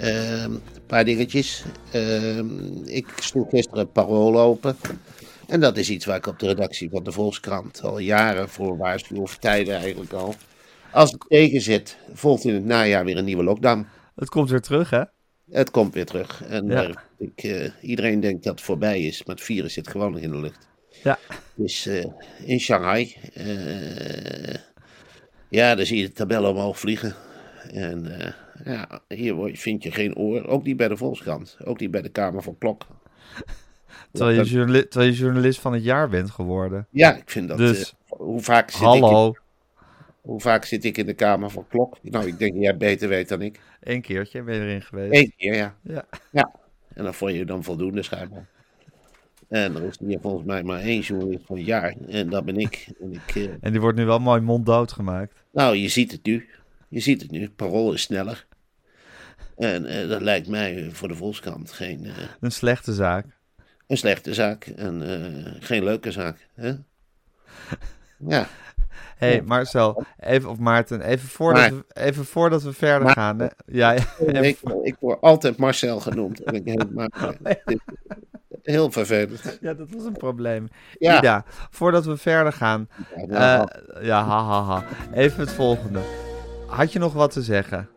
Ehm, 0.00 0.52
Een 0.52 0.86
paar 0.86 1.04
dingetjes. 1.04 1.64
Ehm, 1.92 2.84
ik 2.84 3.06
sloeg 3.20 3.48
gisteren 3.50 3.78
het 3.78 3.92
parool 3.92 4.40
open. 4.40 4.76
En 5.48 5.60
dat 5.60 5.76
is 5.76 5.90
iets 5.90 6.04
waar 6.04 6.16
ik 6.16 6.26
op 6.26 6.38
de 6.38 6.46
redactie 6.46 6.90
van 6.90 7.04
de 7.04 7.12
Volkskrant 7.12 7.82
al 7.82 7.98
jaren 7.98 8.48
voor 8.48 8.76
waarschuw, 8.76 9.20
of 9.22 9.36
tijden 9.36 9.76
eigenlijk 9.76 10.12
al. 10.12 10.34
Als 10.92 11.10
het 11.12 11.24
tegen 11.28 11.60
zit, 11.60 11.96
volgt 12.12 12.44
in 12.44 12.54
het 12.54 12.64
najaar 12.64 13.04
weer 13.04 13.16
een 13.16 13.24
nieuwe 13.24 13.44
lockdown. 13.44 13.86
Het 14.14 14.28
komt 14.28 14.50
weer 14.50 14.60
terug 14.60 14.90
hè? 14.90 15.02
Het 15.50 15.70
komt 15.70 15.94
weer 15.94 16.06
terug. 16.06 16.42
En 16.48 16.66
Ja. 16.66 16.90
ik, 17.18 17.42
eh, 17.42 17.70
iedereen 17.80 18.20
denkt 18.20 18.44
dat 18.44 18.52
het 18.54 18.62
voorbij 18.64 19.00
is, 19.02 19.24
maar 19.24 19.34
het 19.36 19.44
virus 19.44 19.72
zit 19.72 19.88
gewoon 19.88 20.12
nog 20.12 20.20
in 20.20 20.30
de 20.30 20.38
lucht. 20.40 20.68
Ja. 21.02 21.18
Dus 21.54 21.86
eh, 21.86 22.04
in 22.44 22.60
Shanghai, 22.60 23.16
eh, 23.34 24.54
ja, 25.48 25.74
daar 25.74 25.86
zie 25.86 25.98
je 25.98 26.06
de 26.06 26.12
tabellen 26.12 26.50
omhoog 26.50 26.78
vliegen. 26.78 27.14
En 27.72 28.06
ja, 28.64 29.00
hier 29.08 29.56
vind 29.56 29.82
je 29.82 29.90
geen 29.90 30.16
oor, 30.16 30.46
ook 30.46 30.64
niet 30.64 30.76
bij 30.76 30.88
de 30.88 30.96
Volkskrant, 30.96 31.56
ook 31.64 31.80
niet 31.80 31.90
bij 31.90 32.02
de 32.02 32.08
Kamer 32.08 32.42
van 32.42 32.58
Klok. 32.58 32.86
Terwijl 34.12 34.36
je, 34.40 34.44
journali- 34.50 34.88
terwijl 34.88 35.10
je 35.10 35.16
journalist 35.18 35.60
van 35.60 35.72
het 35.72 35.84
jaar 35.84 36.08
bent 36.08 36.30
geworden. 36.30 36.86
Ja, 36.90 37.16
ik 37.16 37.30
vind 37.30 37.48
dat. 37.48 37.58
Dus, 37.58 37.94
eh, 38.08 38.18
hoe, 38.18 38.40
vaak 38.40 38.70
zit 38.70 38.80
ik 38.80 38.86
Hallo, 38.86 39.26
in, 39.26 39.38
hoe 40.20 40.40
vaak 40.40 40.64
zit 40.64 40.84
ik 40.84 40.96
in 40.96 41.06
de 41.06 41.14
Kamer 41.14 41.50
van 41.50 41.66
Klok? 41.68 41.96
Nou, 42.02 42.26
ik 42.26 42.38
denk 42.38 42.52
dat 42.52 42.62
jij 42.62 42.76
beter 42.76 43.08
weet 43.08 43.28
dan 43.28 43.42
ik. 43.42 43.60
één 43.82 44.00
keertje 44.00 44.42
ben 44.42 44.54
je 44.54 44.60
erin 44.60 44.82
geweest. 44.82 45.14
Eén 45.14 45.32
keer, 45.36 45.54
ja. 45.54 45.74
Ja. 45.82 46.04
Ja, 46.30 46.52
en 46.94 47.04
dan 47.04 47.14
vond 47.14 47.32
je 47.32 47.44
dan 47.44 47.64
voldoende 47.64 48.02
schijnbaar. 48.02 48.46
En 49.48 49.76
er 49.76 49.82
is 49.82 49.98
hier 50.06 50.18
volgens 50.20 50.44
mij 50.44 50.62
maar 50.62 50.80
één 50.80 51.00
journalist 51.00 51.44
van 51.46 51.56
het 51.56 51.66
jaar. 51.66 51.94
En 52.08 52.28
dat 52.30 52.44
ben 52.44 52.56
ik. 52.56 52.88
En 53.00 53.12
ik 53.12 53.34
eh, 53.36 53.48
En 53.60 53.70
die 53.72 53.80
wordt 53.80 53.98
nu 53.98 54.04
wel 54.04 54.18
mooi 54.18 54.40
monddood 54.40 54.92
gemaakt. 54.92 55.34
nou, 55.52 55.76
je 55.76 55.88
ziet 55.88 56.12
het 56.12 56.24
nu. 56.24 56.48
Je 56.94 57.00
ziet 57.00 57.22
het 57.22 57.30
nu. 57.30 57.50
Parool 57.50 57.92
is 57.92 58.02
sneller. 58.02 58.46
En 59.56 59.86
eh, 59.86 60.08
dat 60.08 60.20
lijkt 60.20 60.48
mij 60.48 60.88
voor 60.92 61.08
de 61.08 61.14
Volkskrant 61.14 61.72
geen, 61.72 62.04
eh, 62.04 62.12
Een 62.40 62.52
slechte 62.52 62.92
zaak. 62.92 63.26
een 63.86 63.96
slechte 63.96 64.34
zaak. 64.34 64.66
En 64.66 65.02
eh, 65.02 65.52
geen 65.60 65.84
leuke 65.84 66.10
zaak. 66.10 66.48
Hè? 66.54 66.72
Ja, 68.18 68.46
hey, 69.16 69.42
Marcel, 69.42 70.04
even, 70.20 70.50
of 70.50 70.58
Maarten, 70.58 71.00
even 71.00 71.28
voordat, 71.28 71.70
we, 71.70 71.84
even 71.92 72.24
voordat 72.24 72.62
we 72.62 72.72
verder 72.72 73.02
Maarten. 73.02 73.22
gaan. 73.22 73.38
hè. 73.38 73.46
Ja, 73.66 73.92
ik, 74.42 74.60
ik 74.82 74.96
word 75.00 75.20
altijd 75.20 75.56
Marcel 75.56 76.00
genoemd. 76.00 76.42
En 76.42 76.54
ik 76.54 76.90
maar, 76.92 77.10
is 77.68 77.78
heel 78.62 78.90
vervelend. 78.90 79.58
Ja, 79.60 79.74
dat 79.74 79.90
was 79.90 80.04
een 80.04 80.12
probleem. 80.16 80.68
Ja. 80.98 81.18
Ida, 81.18 81.44
voordat 81.70 82.04
we 82.04 82.16
verder 82.16 82.52
gaan. 82.52 82.88
Ja, 83.16 83.26
nou, 83.26 83.68
ja, 84.04 84.24
ha, 84.24 84.44
ha, 84.44 84.62
ha. 84.62 84.84
Even 85.12 85.40
het 85.40 85.52
volgende. 85.52 86.00
Had 86.74 86.92
je 86.92 86.98
nog 86.98 87.12
wat 87.12 87.32
te 87.32 87.42
zeggen? 87.42 87.88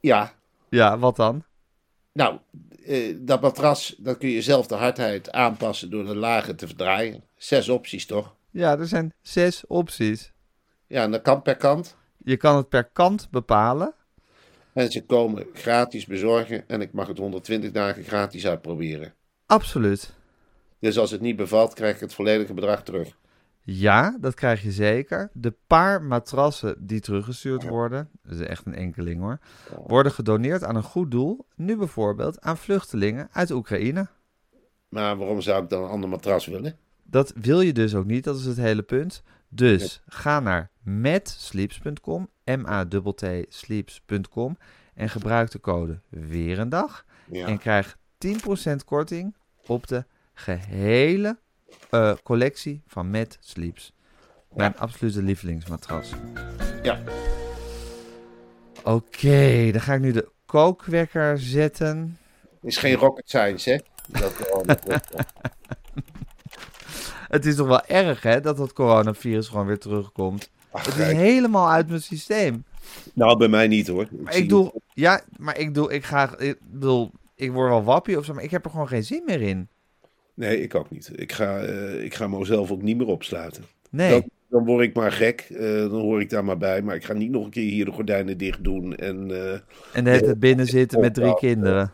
ja, 0.00 0.32
Ja, 0.68 0.98
wat 0.98 1.16
dan? 1.16 1.44
Nou, 2.12 2.38
eh, 2.84 3.16
dat 3.20 3.40
matras, 3.40 3.94
dat 3.98 4.18
kun 4.18 4.28
je 4.28 4.42
zelf 4.42 4.66
de 4.66 4.74
hardheid 4.74 5.32
aanpassen 5.32 5.90
door 5.90 6.04
de 6.04 6.16
lagen 6.16 6.56
te 6.56 6.66
verdraaien. 6.66 7.24
Zes 7.36 7.68
opties 7.68 8.06
toch? 8.06 8.34
Ja, 8.50 8.78
er 8.78 8.86
zijn 8.86 9.14
zes 9.22 9.66
opties. 9.66 10.32
Ja, 10.86 11.02
en 11.02 11.10
dat 11.10 11.22
kan 11.22 11.42
per 11.42 11.56
kant. 11.56 11.96
Je 12.16 12.36
kan 12.36 12.56
het 12.56 12.68
per 12.68 12.84
kant 12.84 13.28
bepalen. 13.30 13.94
En 14.72 14.90
ze 14.90 15.04
komen 15.04 15.46
gratis 15.52 16.06
bezorgen 16.06 16.68
en 16.68 16.80
ik 16.80 16.92
mag 16.92 17.06
het 17.06 17.18
120 17.18 17.70
dagen 17.70 18.04
gratis 18.04 18.46
uitproberen. 18.46 19.14
Absoluut. 19.46 20.14
Dus 20.78 20.98
als 20.98 21.10
het 21.10 21.20
niet 21.20 21.36
bevalt, 21.36 21.74
krijg 21.74 21.94
ik 21.94 22.00
het 22.00 22.14
volledige 22.14 22.54
bedrag 22.54 22.82
terug. 22.82 23.18
Ja, 23.72 24.16
dat 24.20 24.34
krijg 24.34 24.62
je 24.62 24.72
zeker. 24.72 25.30
De 25.32 25.54
paar 25.66 26.02
matrassen 26.02 26.86
die 26.86 27.00
teruggestuurd 27.00 27.68
worden, 27.68 28.08
dat 28.22 28.32
is 28.32 28.46
echt 28.46 28.66
een 28.66 28.74
enkeling 28.74 29.20
hoor, 29.20 29.38
worden 29.86 30.12
gedoneerd 30.12 30.64
aan 30.64 30.76
een 30.76 30.82
goed 30.82 31.10
doel. 31.10 31.46
Nu 31.56 31.76
bijvoorbeeld 31.76 32.40
aan 32.40 32.56
vluchtelingen 32.56 33.28
uit 33.32 33.50
Oekraïne. 33.50 34.06
Maar 34.88 35.16
waarom 35.16 35.40
zou 35.40 35.62
ik 35.62 35.68
dan 35.68 35.82
een 35.82 35.88
ander 35.88 36.08
matras 36.08 36.46
willen? 36.46 36.76
Dat 37.02 37.32
wil 37.36 37.60
je 37.60 37.72
dus 37.72 37.94
ook 37.94 38.06
niet, 38.06 38.24
dat 38.24 38.38
is 38.38 38.44
het 38.44 38.56
hele 38.56 38.82
punt. 38.82 39.22
Dus 39.48 40.02
ga 40.06 40.40
naar 40.40 40.70
metsleeps.com, 40.82 42.28
m 42.44 42.66
a 42.66 42.84
t 42.86 43.16
t 43.16 43.24
sleeps.com 43.48 44.56
en 44.94 45.08
gebruik 45.08 45.50
de 45.50 45.60
code 45.60 46.00
weer 46.08 46.58
een 46.58 46.68
dag 46.68 47.04
Ja. 47.30 47.46
en 47.46 47.58
krijg 47.58 47.98
10% 48.18 48.84
korting 48.84 49.36
op 49.66 49.86
de 49.86 50.04
gehele 50.32 51.38
eh, 51.90 52.12
collectie 52.22 52.82
van 52.86 53.10
Met 53.10 53.38
Sleeps. 53.40 53.92
Mijn 54.54 54.76
absolute 54.78 55.22
lievelingsmatras. 55.22 56.10
ja. 56.82 56.98
Oké, 58.84 59.68
dan 59.72 59.80
ga 59.80 59.94
ik 59.94 60.00
nu 60.00 60.12
de 60.12 60.28
kookwekker 60.46 61.38
zetten. 61.38 62.18
Is 62.62 62.76
geen 62.76 62.94
rocket 62.94 63.28
science, 63.28 63.70
hè? 63.70 63.78
Dat, 64.20 64.32
dat- 64.66 65.04
Het 67.28 67.46
is 67.46 67.54
toch 67.54 67.66
wel 67.66 67.84
erg, 67.86 68.22
hè, 68.22 68.40
dat 68.40 68.56
dat 68.56 68.72
coronavirus 68.72 69.48
gewoon 69.48 69.66
weer 69.66 69.78
terugkomt. 69.78 70.50
Ach, 70.70 70.84
Het 70.84 70.94
is 70.94 71.00
kijk. 71.00 71.16
helemaal 71.16 71.70
uit 71.70 71.88
mijn 71.88 72.02
systeem. 72.02 72.64
Nou, 73.14 73.36
bij 73.36 73.48
mij 73.48 73.68
niet 73.68 73.86
hoor. 73.88 74.08
Maar 74.10 74.32
zie 74.32 74.42
ik 74.42 74.48
doe, 74.48 74.72
ja, 74.94 75.20
maar 75.36 75.58
ik 75.58 75.74
doe, 75.74 75.92
ik 75.92 76.04
ga, 76.04 76.38
ik 76.38 76.58
bedoel, 76.60 77.10
ik 77.34 77.52
word 77.52 77.68
wel 77.68 77.84
wappie 77.84 78.18
of 78.18 78.24
zo, 78.24 78.34
maar 78.34 78.42
ik 78.44 78.50
heb 78.50 78.64
er 78.64 78.70
gewoon 78.70 78.88
geen 78.88 79.04
zin 79.04 79.22
meer 79.26 79.40
in. 79.42 79.68
Nee, 80.40 80.62
ik 80.62 80.74
ook 80.74 80.90
niet. 80.90 81.10
Ik 81.14 81.32
ga, 81.32 81.58
eh, 81.60 82.04
ik 82.04 82.14
ga 82.14 82.26
mezelf 82.28 82.70
ook 82.70 82.82
niet 82.82 82.96
meer 82.96 83.06
opsluiten. 83.06 83.64
Nee, 83.90 84.10
Dan, 84.10 84.24
dan 84.48 84.64
word 84.64 84.84
ik 84.84 84.94
maar 84.94 85.12
gek. 85.12 85.46
eh, 85.50 85.60
dan 85.74 86.00
hoor 86.00 86.20
ik 86.20 86.30
daar 86.30 86.44
maar 86.44 86.58
bij. 86.58 86.82
Maar 86.82 86.94
ik 86.94 87.04
ga 87.04 87.12
niet 87.12 87.30
nog 87.30 87.44
een 87.44 87.50
keer 87.50 87.70
hier 87.70 87.84
de 87.84 87.90
gordijnen 87.92 88.38
dicht 88.38 88.64
doen. 88.64 88.96
En, 88.96 89.30
eh, 89.30 89.58
en 89.92 90.06
hele 90.06 90.20
tijd 90.24 90.40
binnen 90.40 90.66
zitten 90.66 91.00
met 91.00 91.14
drie 91.14 91.34
kinderen. 91.34 91.92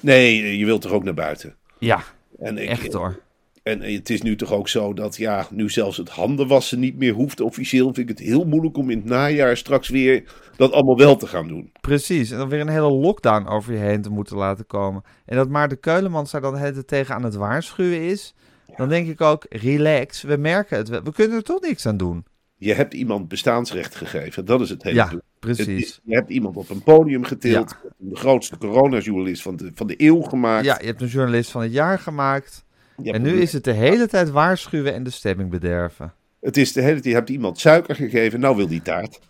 nee, 0.00 0.58
je 0.58 0.64
wilt 0.64 0.80
toch 0.82 0.92
ook 0.92 1.04
naar 1.04 1.14
buiten. 1.14 1.54
Ja, 1.78 2.02
En, 2.38 2.58
ik, 2.58 2.68
echt 2.68 2.92
hoor. 2.92 3.18
En 3.62 3.80
het 3.80 4.10
is 4.10 4.22
nu 4.22 4.36
toch 4.36 4.52
ook 4.52 4.68
zo 4.68 4.92
dat 4.92 5.16
ja, 5.16 5.46
nu 5.50 5.70
zelfs 5.70 5.96
het 5.96 6.08
handenwassen 6.08 6.80
niet 6.80 6.96
meer 6.96 7.12
hoeft 7.12 7.40
officieel. 7.40 7.84
Vind 7.84 8.10
ik 8.10 8.18
het 8.18 8.26
heel 8.26 8.44
moeilijk 8.44 8.76
om 8.76 8.90
in 8.90 8.98
het 8.98 9.06
najaar 9.06 9.56
straks 9.56 9.88
weer 9.88 10.24
dat 10.56 10.72
allemaal 10.72 10.96
wel 10.96 11.16
te 11.16 11.26
gaan 11.26 11.48
doen. 11.48 11.72
Precies, 11.80 12.30
en 12.30 12.38
dan 12.38 12.48
weer 12.48 12.60
een 12.60 12.68
hele 12.68 12.90
lockdown 12.90 13.46
over 13.46 13.72
je 13.72 13.78
heen 13.78 14.02
te 14.02 14.10
moeten 14.10 14.36
laten 14.36 14.66
komen. 14.66 15.02
En 15.24 15.36
dat 15.36 15.48
Maarten 15.48 15.80
Keulemans 15.80 16.30
daar 16.30 16.40
dan 16.40 16.54
tijd 16.54 16.86
tegen 16.86 17.14
aan 17.14 17.24
het 17.24 17.34
waarschuwen 17.34 18.00
is. 18.00 18.34
Dan 18.76 18.88
denk 18.88 19.08
ik 19.08 19.20
ook, 19.20 19.46
relax, 19.48 20.22
we 20.22 20.36
merken 20.36 20.76
het, 20.76 20.88
we 20.88 21.12
kunnen 21.12 21.36
er 21.36 21.42
toch 21.42 21.60
niks 21.60 21.86
aan 21.86 21.96
doen. 21.96 22.24
Je 22.56 22.74
hebt 22.74 22.94
iemand 22.94 23.28
bestaansrecht 23.28 23.94
gegeven. 23.94 24.44
Dat 24.44 24.60
is 24.60 24.70
het 24.70 24.82
hele 24.82 24.96
Ja. 24.96 25.08
Het 25.08 25.22
precies. 25.38 26.00
je 26.04 26.14
hebt 26.14 26.30
iemand 26.30 26.56
op 26.56 26.70
een 26.70 26.82
podium 26.82 27.24
getild. 27.24 27.76
De 27.96 28.16
grootste 28.16 28.58
coronajournalist 28.58 29.42
van 29.42 29.56
de, 29.56 29.70
van 29.74 29.86
de 29.86 29.94
eeuw 29.96 30.20
gemaakt. 30.20 30.64
Ja, 30.64 30.78
je 30.80 30.86
hebt 30.86 31.00
een 31.00 31.08
journalist 31.08 31.50
van 31.50 31.62
het 31.62 31.72
jaar 31.72 31.98
gemaakt. 31.98 32.64
En 33.02 33.22
nu 33.22 33.40
is 33.40 33.52
het 33.52 33.64
de 33.64 33.72
hele 33.72 34.08
tijd 34.08 34.30
waarschuwen 34.30 34.94
en 34.94 35.02
de 35.02 35.10
stemming 35.10 35.50
bederven. 35.50 36.14
Het 36.40 36.56
is 36.56 36.72
de 36.72 36.80
hele 36.80 36.92
tijd, 36.92 37.04
je 37.04 37.14
hebt 37.14 37.30
iemand 37.30 37.58
suiker 37.58 37.94
gegeven, 37.94 38.40
nou 38.40 38.56
wil 38.56 38.68
die 38.68 38.82
taart. 38.82 39.20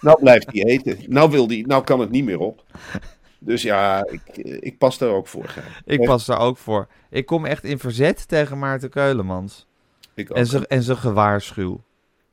Nou 0.00 0.20
blijft 0.20 0.50
die 0.50 0.64
eten. 0.64 0.98
Nou, 1.06 1.30
wil 1.30 1.46
die, 1.46 1.66
nou 1.66 1.84
kan 1.84 2.00
het 2.00 2.10
niet 2.10 2.24
meer 2.24 2.38
op. 2.38 2.64
Dus 3.38 3.62
ja, 3.62 4.06
ik, 4.10 4.36
ik 4.60 4.78
pas 4.78 4.98
daar 4.98 5.08
ook 5.08 5.26
voor. 5.26 5.54
Ik 5.84 6.04
pas 6.04 6.26
daar 6.26 6.40
ook 6.40 6.58
voor. 6.58 6.88
Ik 7.10 7.26
kom 7.26 7.44
echt 7.44 7.64
in 7.64 7.78
verzet 7.78 8.28
tegen 8.28 8.58
Maarten 8.58 8.90
Keulemans. 8.90 9.66
ik, 10.14 10.30
ook. 10.30 10.36
En 10.36 10.46
zijn 10.46 10.66
en 10.66 10.82
gewaarschuw. 10.82 11.82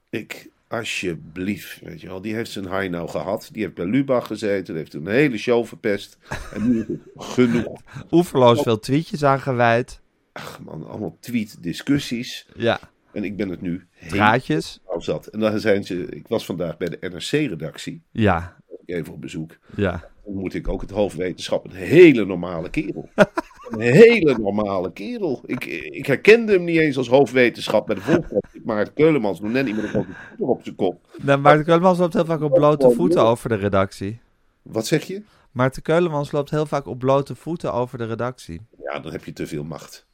ik, 0.10 0.50
alsjeblieft, 0.68 1.80
weet 1.84 2.02
je 2.02 2.08
wel. 2.08 2.22
Die 2.22 2.34
heeft 2.34 2.52
zijn 2.52 2.66
haai 2.66 2.90
nou 2.90 3.10
gehad. 3.10 3.50
Die 3.52 3.64
heeft 3.64 3.76
bij 3.76 3.86
Lubach 3.86 4.28
gezeten. 4.28 4.66
Die 4.66 4.76
heeft 4.76 4.94
een 4.94 5.08
hele 5.08 5.38
show 5.38 5.66
verpest. 5.66 6.18
En 6.54 6.70
nu 6.70 6.80
is 6.80 6.88
het 6.88 7.00
genoeg. 7.18 7.82
Oeverloos 8.12 8.62
veel 8.62 8.80
tweetjes 8.80 9.24
aangeweid. 9.24 10.02
Ach 10.38 10.60
man, 10.66 10.88
allemaal 10.88 11.18
tweet-discussies. 11.20 12.48
Ja, 12.56 12.80
En 13.12 13.24
ik 13.24 13.38
ben 13.38 13.50
het 13.50 13.62
nu 13.62 13.88
draadjes. 14.10 14.80
zat. 14.98 15.28
En 15.28 15.40
dan 15.40 15.60
zijn 15.60 15.84
ze, 15.84 16.06
ik 16.06 16.28
was 16.28 16.46
vandaag 16.46 16.78
bij 16.78 16.90
de 16.90 17.10
NRC-redactie. 17.10 18.02
Ja, 18.12 18.56
Even 18.86 19.14
op 19.14 19.22
bezoek. 19.22 19.58
ja. 19.76 20.10
Dan 20.26 20.36
moet 20.36 20.54
ik 20.54 20.68
ook 20.68 20.82
het 20.82 20.90
hoofdwetenschap. 20.92 21.66
Een 21.66 21.72
hele 21.72 22.26
normale 22.26 22.70
kerel. 22.70 23.10
Een 23.70 23.80
hele 23.80 24.38
normale 24.38 24.92
kerel. 24.94 25.42
Ik, 25.46 25.66
ik 25.66 26.06
herkende 26.06 26.52
hem 26.52 26.64
niet 26.64 26.78
eens 26.80 26.98
als 26.98 27.08
hoofdwetenschap 27.08 27.86
bij 27.86 27.96
de 27.96 28.02
Volkskrant. 28.02 28.46
Maar 28.66 28.92
Keulemans 28.92 29.40
nog 29.40 29.52
net 29.52 29.68
een 29.68 29.76
computer 29.76 30.16
op 30.38 30.64
zijn 30.64 30.76
kop. 30.76 31.08
Nou, 31.22 31.40
Maarten 31.40 31.66
Keulemans 31.66 31.98
loopt 32.00 32.14
heel 32.14 32.26
vaak 32.26 32.42
op 32.42 32.54
blote 32.54 32.90
voeten 32.92 33.24
over 33.24 33.50
de 33.50 33.56
redactie. 33.56 34.20
Wat 34.62 34.88
zeg 34.88 35.04
je? 35.04 35.22
Maarten 35.52 35.82
Keulemans 35.82 36.32
loopt 36.32 36.50
heel 36.50 36.66
vaak 36.66 36.86
op 36.88 37.00
blote 37.00 37.36
voeten 37.36 37.74
over 37.74 37.98
de 37.98 38.06
redactie. 38.06 38.62
Ja, 38.84 39.00
dan 39.00 39.12
heb 39.12 39.24
je 39.26 39.34
te 39.34 39.48
veel 39.48 39.64
macht. 39.64 40.06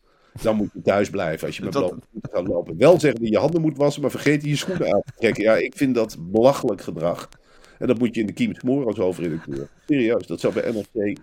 Dan 0.41 0.55
moet 0.55 0.69
je 0.73 0.81
thuis 0.81 1.09
blijven 1.09 1.47
als 1.47 1.57
je 1.57 1.63
met 1.63 1.71
blote 1.71 1.97
voeten 2.11 2.31
gaat 2.33 2.47
lopen. 2.47 2.77
Wel 2.77 2.99
zeggen 2.99 3.19
dat 3.19 3.29
je 3.29 3.33
je 3.33 3.39
handen 3.39 3.61
moet 3.61 3.77
wassen, 3.77 4.01
maar 4.01 4.11
vergeet 4.11 4.43
je 4.43 4.55
schoenen 4.55 4.93
aan 4.93 5.01
te 5.05 5.11
trekken. 5.15 5.43
Ja, 5.43 5.55
ik 5.55 5.73
vind 5.75 5.95
dat 5.95 6.17
belachelijk 6.19 6.81
gedrag. 6.81 7.29
En 7.79 7.87
dat 7.87 7.99
moet 7.99 8.15
je 8.15 8.21
in 8.21 8.27
de 8.27 8.33
kiem 8.33 8.53
smoren 8.53 8.87
als 8.87 8.97
hoofdredacteur. 8.97 9.69
Serieus, 9.87 10.27
dat 10.27 10.39
zou 10.39 10.53
bij 10.53 10.71
NRC 10.71 11.17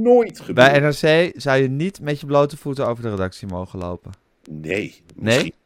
nooit 0.00 0.40
gebeuren. 0.40 0.72
Bij 0.72 0.80
NRC 0.80 1.40
zou 1.40 1.62
je 1.62 1.68
niet 1.68 2.00
met 2.00 2.20
je 2.20 2.26
blote 2.26 2.56
voeten 2.56 2.86
over 2.86 3.02
de 3.02 3.10
redactie 3.10 3.48
mogen 3.48 3.78
lopen. 3.78 4.10
Nee, 4.50 5.02
misschien 5.16 5.46
is 5.46 5.59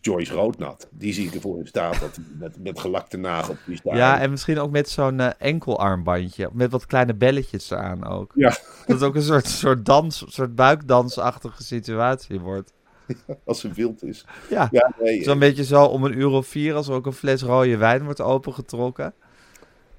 Joyce 0.00 0.34
Roodnat. 0.34 0.88
Die 0.90 1.12
zie 1.12 1.26
ik 1.26 1.34
ervoor 1.34 1.58
in 1.58 1.66
staat 1.66 2.00
dat 2.00 2.18
met, 2.38 2.62
met 2.62 2.80
gelakte 2.80 3.20
daar. 3.20 3.46
Ja, 3.82 4.20
en 4.20 4.30
misschien 4.30 4.58
ook 4.58 4.70
met 4.70 4.88
zo'n 4.88 5.20
eh, 5.20 5.30
enkelarmbandje. 5.38 6.50
Met 6.52 6.70
wat 6.70 6.86
kleine 6.86 7.14
belletjes 7.14 7.70
eraan 7.70 8.06
ook. 8.06 8.32
Ja. 8.34 8.48
Dat 8.48 8.86
het 8.86 9.02
ook 9.02 9.14
een 9.14 9.22
soort, 9.22 9.46
soort 9.46 9.84
dans, 9.84 10.24
soort 10.26 10.54
buikdansachtige 10.54 11.62
situatie 11.62 12.40
wordt. 12.40 12.72
als 13.44 13.60
ze 13.60 13.72
wild 13.72 14.02
is. 14.02 14.24
Ja, 14.50 14.68
Ja, 14.70 14.92
nee, 15.00 15.22
zo'n 15.22 15.38
beetje 15.38 15.64
zo 15.64 15.84
om 15.84 16.04
een 16.04 16.18
uur 16.18 16.30
of 16.30 16.46
vier 16.46 16.74
als 16.74 16.88
er 16.88 16.94
ook 16.94 17.06
een 17.06 17.12
fles 17.12 17.42
rode 17.42 17.76
wijn 17.76 18.04
wordt 18.04 18.20
opengetrokken. 18.20 19.14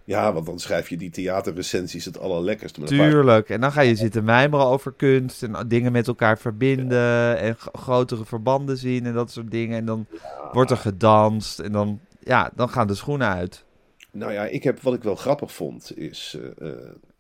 Ja, 0.06 0.34
want 0.34 0.46
dan 0.46 0.60
schrijf 0.60 0.90
je 0.90 0.98
die 0.98 1.10
theaterrecensies 1.10 2.06
het 2.06 2.20
allerlekkerste. 2.20 2.80
Met 2.80 2.90
Tuurlijk. 2.90 3.50
En 3.50 3.62
dan 3.62 3.72
ga 3.72 3.82
je 3.82 3.96
zitten 3.96 4.24
mijmeren 4.24 4.66
over 4.66 4.94
kunst 4.94 5.44
en 5.44 5.68
dingen 5.68 5.92
met 5.92 6.08
elkaar 6.08 6.38
verbinden 6.38 7.38
en 7.40 7.56
grotere 7.58 8.26
verbanden 8.26 8.78
zien 8.78 9.06
en 9.06 9.14
dat 9.14 9.32
soort 9.32 9.52
dingen. 9.52 9.78
En 9.78 9.86
dan 9.86 10.06
wordt 10.52 10.72
er 10.72 10.78
gedanst 10.78 11.60
en 11.60 11.72
dan, 11.72 12.00
ja, 12.20 12.52
dan 12.56 12.70
gaan 12.70 12.88
de 12.88 12.96
schoenen 12.96 13.28
uit. 13.28 13.64
Nou 14.12 14.32
ja, 14.32 14.46
ik 14.46 14.64
heb, 14.64 14.82
wat 14.82 14.94
ik 14.94 15.04
wel 15.04 15.16
grappig 15.16 15.52
vond, 15.52 15.98
is... 15.98 16.38
eh, 16.60 16.70
eh, 16.70 16.78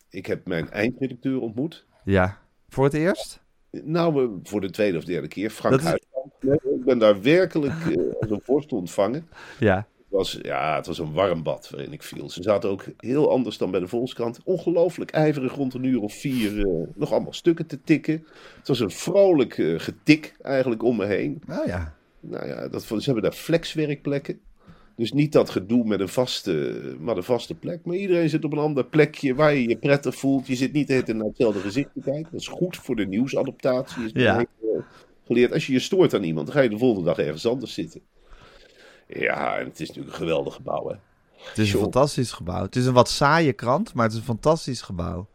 ik 0.09 0.25
heb 0.25 0.47
mijn 0.47 0.69
eindredacteur 0.71 1.39
ontmoet. 1.39 1.85
Ja. 2.03 2.37
Voor 2.69 2.83
het 2.83 2.93
eerst? 2.93 3.39
Nou, 3.71 4.39
voor 4.43 4.61
de 4.61 4.69
tweede 4.69 4.97
of 4.97 5.03
derde 5.03 5.27
keer. 5.27 5.49
Frank 5.49 5.81
is- 5.81 5.93
Ik 6.63 6.85
ben 6.85 6.97
daar 6.97 7.21
werkelijk 7.21 7.73
eh, 7.73 7.97
als 8.19 8.29
een 8.29 8.41
vorst 8.43 8.71
ontvangen. 8.71 9.27
Ja. 9.59 9.87
Het 10.09 10.13
was, 10.17 10.39
ja, 10.41 10.75
het 10.75 10.85
was 10.87 10.99
een 10.99 11.13
warm 11.13 11.43
bad 11.43 11.69
waarin 11.69 11.93
ik 11.93 12.03
viel. 12.03 12.29
Ze 12.29 12.43
zaten 12.43 12.69
ook 12.69 12.85
heel 12.97 13.31
anders 13.31 13.57
dan 13.57 13.71
bij 13.71 13.79
de 13.79 13.87
Volkskrant. 13.87 14.39
Ongelooflijk 14.43 15.11
ijverig 15.11 15.55
rond 15.55 15.73
een 15.73 15.83
uur 15.83 16.01
of 16.01 16.13
vier 16.13 16.59
eh, 16.59 16.87
nog 16.95 17.11
allemaal 17.11 17.33
stukken 17.33 17.65
te 17.65 17.81
tikken. 17.83 18.25
Het 18.57 18.67
was 18.67 18.79
een 18.79 18.91
vrolijk 18.91 19.57
eh, 19.57 19.79
getik 19.79 20.35
eigenlijk 20.41 20.83
om 20.83 20.95
me 20.97 21.05
heen. 21.05 21.41
Oh 21.49 21.65
ja. 21.65 21.95
Nou 22.19 22.47
ja, 22.47 22.67
dat, 22.67 22.83
ze 22.83 22.95
hebben 23.03 23.23
daar 23.23 23.31
flexwerkplekken. 23.31 24.39
Dus 24.95 25.11
niet 25.11 25.31
dat 25.31 25.49
gedoe 25.49 25.85
met 25.85 25.99
een 25.99 26.09
vaste, 26.09 26.81
maar 26.99 27.17
een 27.17 27.23
vaste 27.23 27.55
plek. 27.55 27.85
Maar 27.85 27.95
iedereen 27.95 28.29
zit 28.29 28.43
op 28.45 28.51
een 28.51 28.57
ander 28.57 28.85
plekje 28.85 29.35
waar 29.35 29.53
je 29.53 29.67
je 29.69 29.77
prettig 29.77 30.15
voelt. 30.15 30.47
Je 30.47 30.55
zit 30.55 30.73
niet 30.73 30.87
de 30.87 30.93
hele 30.93 31.05
tijd 31.05 31.17
naar 31.17 31.27
hetzelfde 31.27 31.59
gezicht 31.59 31.89
te 31.93 32.01
kijken. 32.03 32.27
Dat 32.31 32.39
is 32.39 32.47
goed 32.47 32.77
voor 32.77 32.95
de 32.95 33.05
nieuwsadaptatie. 33.07 34.03
Is 34.03 34.11
Ja. 34.13 34.45
geleerd. 35.25 35.51
Als 35.53 35.67
je 35.67 35.73
je 35.73 35.79
stoort 35.79 36.13
aan 36.13 36.23
iemand, 36.23 36.45
dan 36.47 36.55
ga 36.55 36.61
je 36.61 36.69
de 36.69 36.77
volgende 36.77 37.05
dag 37.05 37.17
ergens 37.17 37.47
anders 37.47 37.73
zitten. 37.73 38.01
Ja, 39.07 39.57
en 39.57 39.65
het 39.65 39.79
is 39.79 39.87
natuurlijk 39.87 40.13
een 40.15 40.21
geweldig 40.21 40.53
gebouw, 40.53 40.87
hè. 40.87 40.95
Het 41.35 41.57
is 41.57 41.65
een 41.67 41.73
Joh. 41.73 41.81
fantastisch 41.81 42.31
gebouw. 42.31 42.61
Het 42.61 42.75
is 42.75 42.85
een 42.85 42.93
wat 42.93 43.09
saaie 43.09 43.53
krant, 43.53 43.93
maar 43.93 44.03
het 44.03 44.13
is 44.13 44.19
een 44.19 44.25
fantastisch 44.25 44.81
gebouw. 44.81 45.27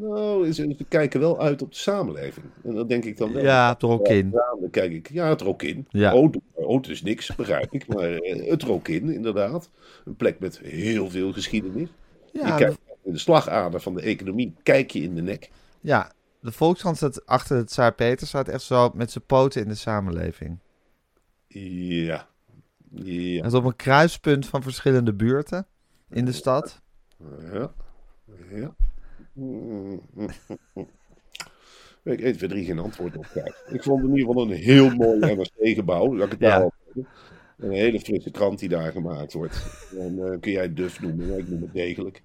Nou, 0.00 0.52
ze 0.52 0.74
ze 0.78 0.84
kijken 0.88 1.20
wel 1.20 1.40
uit 1.40 1.62
op 1.62 1.70
de 1.72 1.76
samenleving. 1.78 2.46
En 2.64 2.74
dat 2.74 2.88
denk 2.88 3.04
ik 3.04 3.16
dan 3.16 3.32
wel. 3.32 3.42
Ja, 3.42 3.72
het 3.72 3.82
er 3.82 3.88
ook 3.88 4.08
in. 4.08 4.30
Ja, 4.32 4.56
dan 4.60 4.70
kijk 4.70 4.92
ik, 4.92 5.10
ja, 5.10 5.28
het 5.28 5.40
er 5.40 5.46
ook 5.48 5.62
in. 5.62 5.86
Ja. 5.90 6.28
D- 6.30 6.36
het 6.56 6.88
is 6.88 7.02
niks, 7.02 7.34
begrijp 7.34 7.72
ik. 7.72 7.86
Maar 7.86 8.12
eh, 8.14 8.50
het 8.50 8.62
er 8.62 8.70
ook 8.72 8.88
in, 8.88 9.10
inderdaad. 9.10 9.70
Een 10.04 10.16
plek 10.16 10.38
met 10.38 10.58
heel 10.58 11.10
veel 11.10 11.32
geschiedenis. 11.32 11.88
je 12.32 12.38
Ja, 12.38 12.56
kijkt 12.56 12.78
in 13.02 13.12
de 13.12 13.18
slagader 13.18 13.80
van 13.80 13.94
de 13.94 14.00
economie, 14.02 14.54
kijk 14.62 14.90
je 14.90 15.00
in 15.02 15.14
de 15.14 15.22
nek. 15.22 15.50
ja, 15.80 16.12
de 16.40 16.52
Volkskrant 16.52 16.96
staat 16.96 17.26
achter 17.26 17.56
het 17.56 17.66
Tsaar 17.66 17.94
Peter, 17.94 18.26
staat 18.26 18.48
echt 18.48 18.62
zo 18.62 18.90
met 18.94 19.10
zijn 19.10 19.24
poten 19.26 19.62
in 19.62 19.68
de 19.68 19.74
samenleving. 19.74 20.58
Ja. 21.48 22.28
Ja. 22.94 23.36
Het 23.42 23.52
is 23.52 23.58
op 23.58 23.64
een 23.64 23.76
kruispunt 23.76 24.46
van 24.46 24.62
verschillende 24.62 25.12
buurten 25.14 25.66
in 26.10 26.24
de 26.24 26.32
stad. 26.32 26.80
Ja. 27.52 27.72
Ja. 28.50 28.74
Ik 32.02 32.20
1, 32.20 32.36
2, 32.36 32.48
3 32.48 32.64
geen 32.64 32.78
antwoord 32.78 33.16
op 33.16 33.26
krijg. 33.26 33.62
Ik 33.68 33.82
vond 33.82 34.02
in 34.02 34.10
ieder 34.16 34.26
geval 34.26 34.42
een 34.42 34.56
heel 34.56 34.90
mooi 34.94 35.18
NRC-gebouw. 35.36 36.16
Laat 36.16 36.24
ik 36.26 36.30
het 36.30 36.40
daar 36.40 36.62
al. 36.62 36.72
Een 37.58 37.70
hele 37.70 38.00
frisse 38.00 38.30
krant 38.30 38.58
die 38.58 38.68
daar 38.68 38.92
gemaakt 38.92 39.32
wordt. 39.32 39.66
En 39.98 40.18
eh, 40.32 40.40
kun 40.40 40.52
jij 40.52 40.62
het 40.62 40.76
duf 40.76 41.00
noemen, 41.00 41.28
maar 41.28 41.38
ik 41.38 41.48
noem 41.48 41.62
het 41.62 41.72
degelijk. 41.72 42.20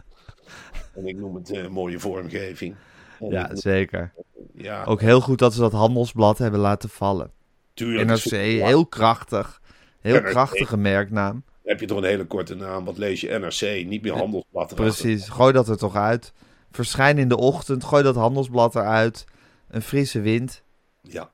En 0.95 1.07
ik 1.07 1.15
noem 1.17 1.35
het 1.35 1.49
eh, 1.51 1.67
mooie 1.67 1.99
vormgeving. 1.99 2.75
En 3.19 3.29
Ja, 3.29 3.55
zeker. 3.55 4.13
ja 4.53 4.83
Ook 4.83 5.01
heel 5.01 5.21
goed 5.21 5.39
dat 5.39 5.53
ze 5.53 5.59
dat 5.59 5.71
handelsblad 5.71 6.37
hebben 6.37 6.59
laten 6.59 6.89
vallen. 6.89 7.31
tuurlijk. 7.73 8.07
NRC, 8.09 8.23
het- 8.23 8.31
heel 8.65 8.85
krachtig. 8.85 9.61
Heel 10.01 10.13
NRC. 10.21 10.25
krachtige 10.31 10.77
merknaam. 10.77 11.31
Dan 11.33 11.43
heb 11.63 11.79
je 11.79 11.85
toch 11.85 11.97
een 11.97 12.03
hele 12.03 12.25
korte 12.25 12.55
naam. 12.55 12.85
Wat 12.85 12.97
lees 12.97 13.21
je? 13.21 13.27
NRC, 13.39 13.85
niet 13.87 14.01
meer 14.01 14.13
handelsblad. 14.13 14.75
Precies, 14.75 15.29
gooi 15.29 15.53
dat 15.53 15.67
er 15.67 15.77
toch 15.77 15.95
uit. 15.95 16.33
Verschijn 16.71 17.17
in 17.17 17.27
de 17.27 17.37
ochtend, 17.37 17.83
gooi 17.83 18.03
dat 18.03 18.15
handelsblad 18.15 18.75
eruit. 18.75 19.25
Een 19.69 19.81
frisse 19.81 20.21
wind. 20.21 20.61
Ja, 21.01 21.31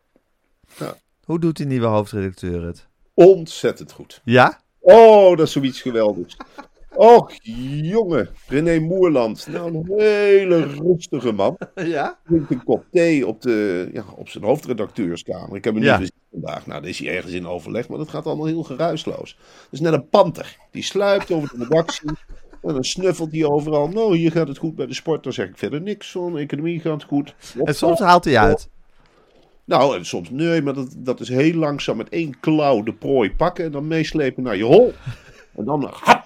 Hoe 1.25 1.39
doet 1.39 1.57
die 1.57 1.65
nieuwe 1.65 1.86
hoofdredacteur 1.88 2.63
het? 2.65 2.88
ontzettend 3.13 3.91
goed. 3.91 4.22
Ja? 4.24 4.60
Oh, 4.79 5.38
dat 5.38 5.48
is 5.48 5.51
zoiets 5.53 5.81
geweldigs. 5.81 6.38
Och, 6.96 7.32
jongen. 7.82 8.30
René 8.48 8.80
Moerland. 8.80 9.48
Nou, 9.52 9.75
een 9.75 10.00
hele 10.00 10.66
rustige 10.66 11.32
man. 11.32 11.58
Ja? 11.75 12.20
Drinkt 12.28 12.52
een 12.52 12.64
kop 12.64 12.86
thee 12.92 13.28
op, 13.28 13.42
de, 13.42 13.90
ja, 13.94 14.04
op 14.16 14.30
zijn 14.30 14.44
hoofdredacteurskamer. 14.44 15.56
Ik 15.56 15.64
heb 15.64 15.74
hem 15.74 15.84
Ja. 15.84 15.98
niet 15.98 16.08
gezien 16.08 16.42
vandaag. 16.42 16.66
Nou, 16.66 16.82
daar 16.82 16.90
is 16.90 17.00
hij 17.00 17.16
ergens 17.16 17.34
in 17.34 17.48
overleg. 17.48 17.88
Maar 17.90 17.98
dat 17.98 18.10
gaat 18.10 18.25
allemaal 18.25 18.46
heel 18.46 18.64
geruisloos. 18.64 19.36
Dat 19.38 19.68
is 19.72 19.80
net 19.80 19.94
een 19.94 20.10
panter. 20.10 20.58
Die 20.72 20.84
sluipt 20.84 21.32
over 21.32 21.50
de 21.58 21.64
redactie. 21.64 22.10
En 22.62 22.74
dan 22.74 22.84
snuffelt 22.84 23.32
hij 23.32 23.46
overal. 23.46 23.88
Nou, 23.88 24.16
hier 24.18 24.32
gaat 24.32 24.48
het 24.48 24.58
goed 24.58 24.75
bij 24.75 24.86
de 24.86 24.94
sport. 24.94 25.24
Dan 25.24 25.34
zeg 25.34 25.48
ik 25.50 25.58
verder 25.58 25.82
niks 25.82 26.12
van. 26.12 26.38
Economie 26.38 26.80
gaat 26.80 27.04
goed. 27.04 27.36
En 27.64 27.75
soms 27.75 28.00
haalt 28.00 28.25
hij 28.25 28.38
uit. 28.38 28.70
Nou, 29.66 29.98
en 29.98 30.06
soms 30.06 30.30
nee, 30.30 30.62
maar 30.62 30.74
dat, 30.74 30.96
dat 30.98 31.20
is 31.20 31.30
heel 31.30 31.54
langzaam 31.54 31.98
met 31.98 32.10
één 32.10 32.40
klauw 32.40 32.84
de 32.84 32.94
prooi 32.94 33.36
pakken 33.36 33.66
en 33.66 33.72
dan 33.72 33.88
meeslepen 33.88 34.44
naar 34.44 34.56
je 34.58 34.64
hol. 34.64 34.94
En 35.56 35.66
dan 35.66 35.90
hap. 36.02 36.25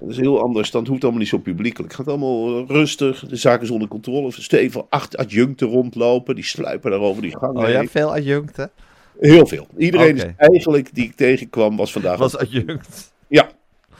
Dat 0.00 0.08
is 0.08 0.16
heel 0.16 0.42
anders, 0.42 0.70
dan 0.70 0.86
hoeft 0.86 1.02
allemaal 1.02 1.20
niet 1.20 1.28
zo 1.28 1.38
publiekelijk. 1.38 1.92
Het 1.92 2.00
gaat 2.00 2.08
allemaal 2.08 2.58
eh, 2.58 2.68
rustig, 2.68 3.26
de 3.26 3.36
zaken 3.36 3.62
is 3.62 3.70
onder 3.70 3.88
controle. 3.88 4.30
Steven 4.32 4.86
acht 4.88 5.16
adjuncten 5.16 5.68
rondlopen, 5.68 6.34
die 6.34 6.44
sluipen 6.44 6.90
daar 6.90 7.00
over 7.00 7.22
die 7.22 7.38
gang 7.38 7.58
Oh 7.58 7.68
ja, 7.68 7.84
veel 7.84 8.12
adjuncten. 8.12 8.70
Heel 9.18 9.46
veel. 9.46 9.66
Iedereen 9.76 10.16
is 10.16 10.24
eigenlijk 10.36 10.94
die 10.94 11.04
ik 11.04 11.14
tegenkwam 11.14 11.76
was 11.76 11.92
vandaag... 11.92 12.18
Was 12.18 12.36
adjunct. 12.36 13.12
Ja, 13.28 13.50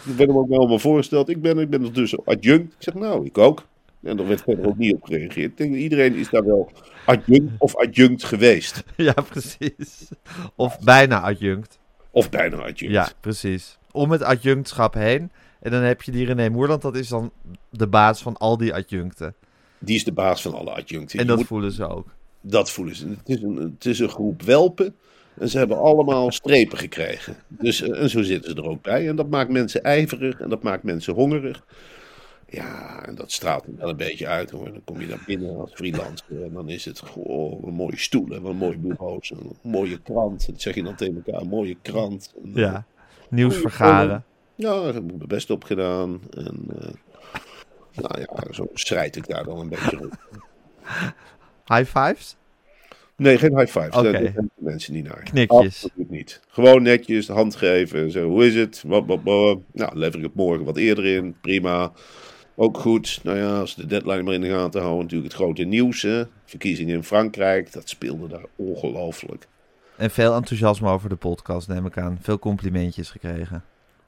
ik 0.06 0.16
ben 0.16 0.28
hem 0.28 0.38
ook 0.38 0.48
wel 0.48 0.58
allemaal 0.58 0.78
voorgesteld. 0.78 1.28
Ik 1.28 1.42
ben, 1.42 1.58
ik 1.58 1.70
ben 1.70 1.92
dus 1.92 2.24
adjunct. 2.24 2.72
Ik 2.72 2.82
zeg, 2.82 2.94
nou, 2.94 3.26
ik 3.26 3.38
ook. 3.38 3.66
En 4.02 4.18
er 4.18 4.28
werd 4.28 4.42
verder 4.42 4.66
ook 4.66 4.78
niet 4.78 4.94
op 4.94 5.04
gereageerd. 5.04 5.50
Ik 5.50 5.56
denk, 5.56 5.74
iedereen 5.74 6.14
is 6.14 6.30
daar 6.30 6.44
wel 6.44 6.70
adjunct 7.04 7.52
of 7.58 7.76
adjunct 7.76 8.24
geweest. 8.24 8.84
Ja, 8.96 9.14
precies. 9.28 10.08
Of 10.54 10.78
bijna 10.80 11.20
adjunct. 11.20 11.78
Of 12.10 12.30
bijna 12.30 12.56
adjunct. 12.56 12.94
Ja, 12.94 13.08
precies. 13.20 13.78
Om 13.92 14.10
het 14.10 14.22
adjunctschap 14.22 14.94
heen. 14.94 15.30
En 15.60 15.70
dan 15.70 15.82
heb 15.82 16.02
je 16.02 16.10
die 16.12 16.26
René 16.26 16.48
Moerland, 16.48 16.82
dat 16.82 16.96
is 16.96 17.08
dan 17.08 17.30
de 17.70 17.86
baas 17.86 18.22
van 18.22 18.36
al 18.36 18.56
die 18.56 18.74
adjuncten. 18.74 19.34
Die 19.78 19.96
is 19.96 20.04
de 20.04 20.12
baas 20.12 20.42
van 20.42 20.54
alle 20.54 20.70
adjuncten. 20.70 21.18
En 21.18 21.26
dat 21.26 21.36
moet- 21.36 21.46
voelen 21.46 21.72
ze 21.72 21.88
ook. 21.88 22.06
dat 22.40 22.70
voelen 22.70 22.94
ze. 22.96 23.08
Het 23.08 23.28
is, 23.28 23.42
een, 23.42 23.56
het 23.56 23.84
is 23.84 23.98
een 23.98 24.08
groep 24.08 24.42
welpen. 24.42 24.94
En 25.38 25.48
ze 25.48 25.58
hebben 25.58 25.78
allemaal 25.78 26.32
strepen 26.32 26.78
gekregen. 26.78 27.36
Dus, 27.48 27.82
eh, 27.82 28.02
en 28.02 28.10
zo 28.10 28.22
zitten 28.22 28.50
ze 28.50 28.56
er 28.56 28.68
ook 28.68 28.82
bij. 28.82 29.08
En 29.08 29.16
dat 29.16 29.28
maakt 29.30 29.50
mensen 29.50 29.82
ijverig 29.82 30.40
en 30.40 30.48
dat 30.48 30.62
maakt 30.62 30.82
mensen 30.82 31.14
hongerig. 31.14 31.64
Ja, 32.48 33.02
en 33.06 33.14
dat 33.14 33.32
straalt 33.32 33.64
er 33.66 33.76
wel 33.76 33.88
een 33.88 33.96
beetje 33.96 34.26
uit 34.26 34.50
hoor. 34.50 34.64
Dan 34.64 34.80
kom 34.84 35.00
je 35.00 35.06
daar 35.06 35.22
binnen 35.26 35.56
als 35.60 35.70
freelancer. 35.74 36.42
En 36.44 36.52
dan 36.52 36.68
is 36.68 36.84
het 36.84 37.00
gewoon 37.00 37.58
een 37.64 37.74
mooie 37.74 37.98
stoelen, 37.98 38.44
een 38.44 38.56
mooie 38.56 38.78
bureaus, 38.78 39.30
een 39.30 39.56
mooie 39.62 39.98
krant. 40.00 40.46
Dat 40.46 40.60
zeg 40.60 40.74
je 40.74 40.82
dan 40.82 40.94
tegen 40.96 41.22
elkaar, 41.24 41.40
een 41.40 41.48
mooie 41.48 41.76
krant. 41.82 42.34
En, 42.44 42.50
eh, 42.50 42.54
Ja. 42.56 42.84
Nieuws 43.30 43.56
vergaren. 43.56 44.24
Ja, 44.54 44.88
ik 44.88 44.94
heb 44.94 45.04
mijn 45.04 45.22
best 45.26 45.50
op 45.50 45.64
gedaan. 45.64 46.20
En 46.30 46.64
eh, 46.78 46.88
nou 47.94 48.20
ja, 48.20 48.52
zo 48.52 48.66
schrijt 48.74 49.16
ik 49.16 49.28
daar 49.28 49.44
dan 49.44 49.58
een 49.58 49.68
beetje 49.68 49.96
rond. 49.96 50.14
High 51.66 51.98
fives? 51.98 52.36
Nee, 53.16 53.38
geen 53.38 53.58
high 53.58 53.78
fives. 53.78 54.02
Daar 54.02 54.34
mensen 54.54 54.92
niet 54.92 55.04
naar. 55.04 55.22
Knikjes. 55.22 55.84
Absoluut 55.84 56.10
niet. 56.10 56.40
Gewoon 56.48 56.82
netjes, 56.82 57.26
de 57.26 57.32
hand 57.32 57.56
geven. 57.56 58.10
Zo, 58.10 58.28
hoe 58.28 58.46
is 58.46 58.54
het? 58.54 58.82
Wap, 58.86 59.08
wap, 59.08 59.24
wap. 59.24 59.62
Nou, 59.72 59.98
lever 59.98 60.18
ik 60.18 60.24
het 60.24 60.34
morgen 60.34 60.64
wat 60.64 60.76
eerder 60.76 61.06
in. 61.06 61.36
Prima. 61.40 61.92
Ook 62.56 62.78
goed. 62.78 63.20
Nou 63.22 63.38
ja, 63.38 63.58
als 63.58 63.74
de 63.74 63.86
deadline 63.86 64.22
maar 64.22 64.34
in 64.34 64.40
de 64.40 64.48
gaten 64.48 64.80
houden. 64.80 65.02
Natuurlijk 65.02 65.32
het 65.32 65.40
grote 65.42 65.64
nieuws. 65.64 66.02
Hè. 66.02 66.22
Verkiezingen 66.44 66.94
in 66.94 67.04
Frankrijk. 67.04 67.72
Dat 67.72 67.88
speelde 67.88 68.28
daar 68.28 68.44
ongelooflijk. 68.56 69.46
En 70.00 70.10
veel 70.10 70.34
enthousiasme 70.34 70.88
over 70.90 71.08
de 71.08 71.16
podcast, 71.16 71.68
neem 71.68 71.86
ik 71.86 71.98
aan. 71.98 72.18
Veel 72.20 72.38
complimentjes 72.38 73.10
gekregen. 73.10 73.64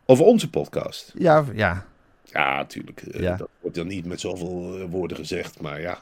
Over 0.07 0.25
onze 0.25 0.51
podcast. 0.51 1.13
Ja, 1.19 1.45
ja. 1.55 1.85
Ja, 2.25 2.57
natuurlijk. 2.57 3.03
Eh, 3.03 3.21
Ja. 3.21 3.37
Dat 3.37 3.49
wordt 3.61 3.77
dan 3.77 3.87
niet 3.87 4.07
met 4.07 4.21
zoveel 4.21 4.79
eh, 4.79 4.85
woorden 4.91 5.17
gezegd. 5.17 5.61
Maar 5.61 5.81
ja, 5.81 5.99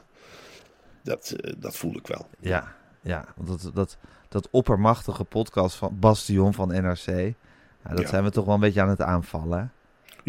dat, 1.03 1.31
eh, 1.31 1.53
dat 1.57 1.77
voel 1.77 1.95
ik 1.95 2.07
wel. 2.07 2.27
Ja, 2.39 2.75
ja. 3.01 3.25
Want 3.35 3.61
dat, 3.63 3.71
dat, 3.75 3.97
dat 4.29 4.47
oppermachtige 4.51 5.23
podcast 5.23 5.75
van 5.75 5.97
Bastion 5.99 6.53
van 6.53 6.67
NRC. 6.67 7.05
Ja, 7.05 7.89
dat 7.89 7.99
Ja. 7.99 8.07
zijn 8.07 8.23
we 8.23 8.29
toch 8.31 8.45
wel 8.45 8.53
een 8.53 8.59
beetje 8.59 8.81
aan 8.81 8.89
het 8.89 9.01
aanvallen. 9.01 9.59
hè? 9.59 9.65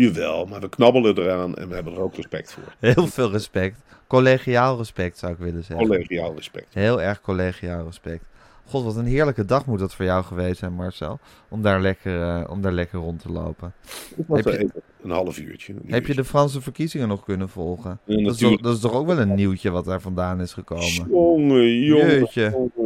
Jawel, 0.02 0.46
maar 0.46 0.60
we 0.60 0.68
knabbelen 0.68 1.18
eraan 1.18 1.54
en 1.54 1.68
we 1.68 1.74
hebben 1.74 1.92
er 1.92 2.00
ook 2.00 2.14
respect 2.14 2.52
voor. 2.52 2.74
Heel 2.92 3.06
veel 3.06 3.30
respect. 3.30 3.76
Collegiaal 4.06 4.76
respect 4.76 5.18
zou 5.18 5.32
ik 5.32 5.38
willen 5.38 5.64
zeggen. 5.64 5.86
Collegiaal 5.86 6.34
respect. 6.34 6.74
Heel 6.74 7.02
erg 7.02 7.20
collegiaal 7.20 7.84
respect. 7.84 8.24
God, 8.66 8.84
wat 8.84 8.96
een 8.96 9.06
heerlijke 9.06 9.44
dag 9.44 9.66
moet 9.66 9.78
dat 9.78 9.94
voor 9.94 10.04
jou 10.04 10.24
geweest 10.24 10.58
zijn, 10.58 10.72
Marcel. 10.72 11.18
Om 11.48 11.62
daar 11.62 11.80
lekker, 11.80 12.22
eh, 12.22 12.50
om 12.50 12.60
daar 12.62 12.72
lekker 12.72 12.98
rond 12.98 13.20
te 13.20 13.32
lopen. 13.32 13.72
Ik 14.16 14.24
was 14.26 14.38
Heb 14.44 14.52
je- 14.54 14.58
even 14.58 14.82
een 15.02 15.10
half 15.10 15.38
uurtje. 15.38 15.72
een 15.72 15.92
Heb 15.92 16.06
je 16.06 16.14
de 16.14 16.24
Franse 16.24 16.60
verkiezingen 16.60 17.08
nog 17.08 17.24
kunnen 17.24 17.48
volgen? 17.48 17.98
Ja, 18.04 18.24
Dat 18.24 18.34
is, 18.34 18.40
toch, 18.40 18.60
dat 18.60 18.74
is 18.74 18.80
toch 18.80 18.92
ook 18.92 19.06
wel 19.06 19.18
een 19.18 19.34
nieuwtje 19.34 19.70
wat 19.70 19.84
daar 19.84 20.00
vandaan 20.00 20.40
is 20.40 20.52
gekomen? 20.52 21.08
Jongen, 21.10 21.78
jongen, 21.80 22.28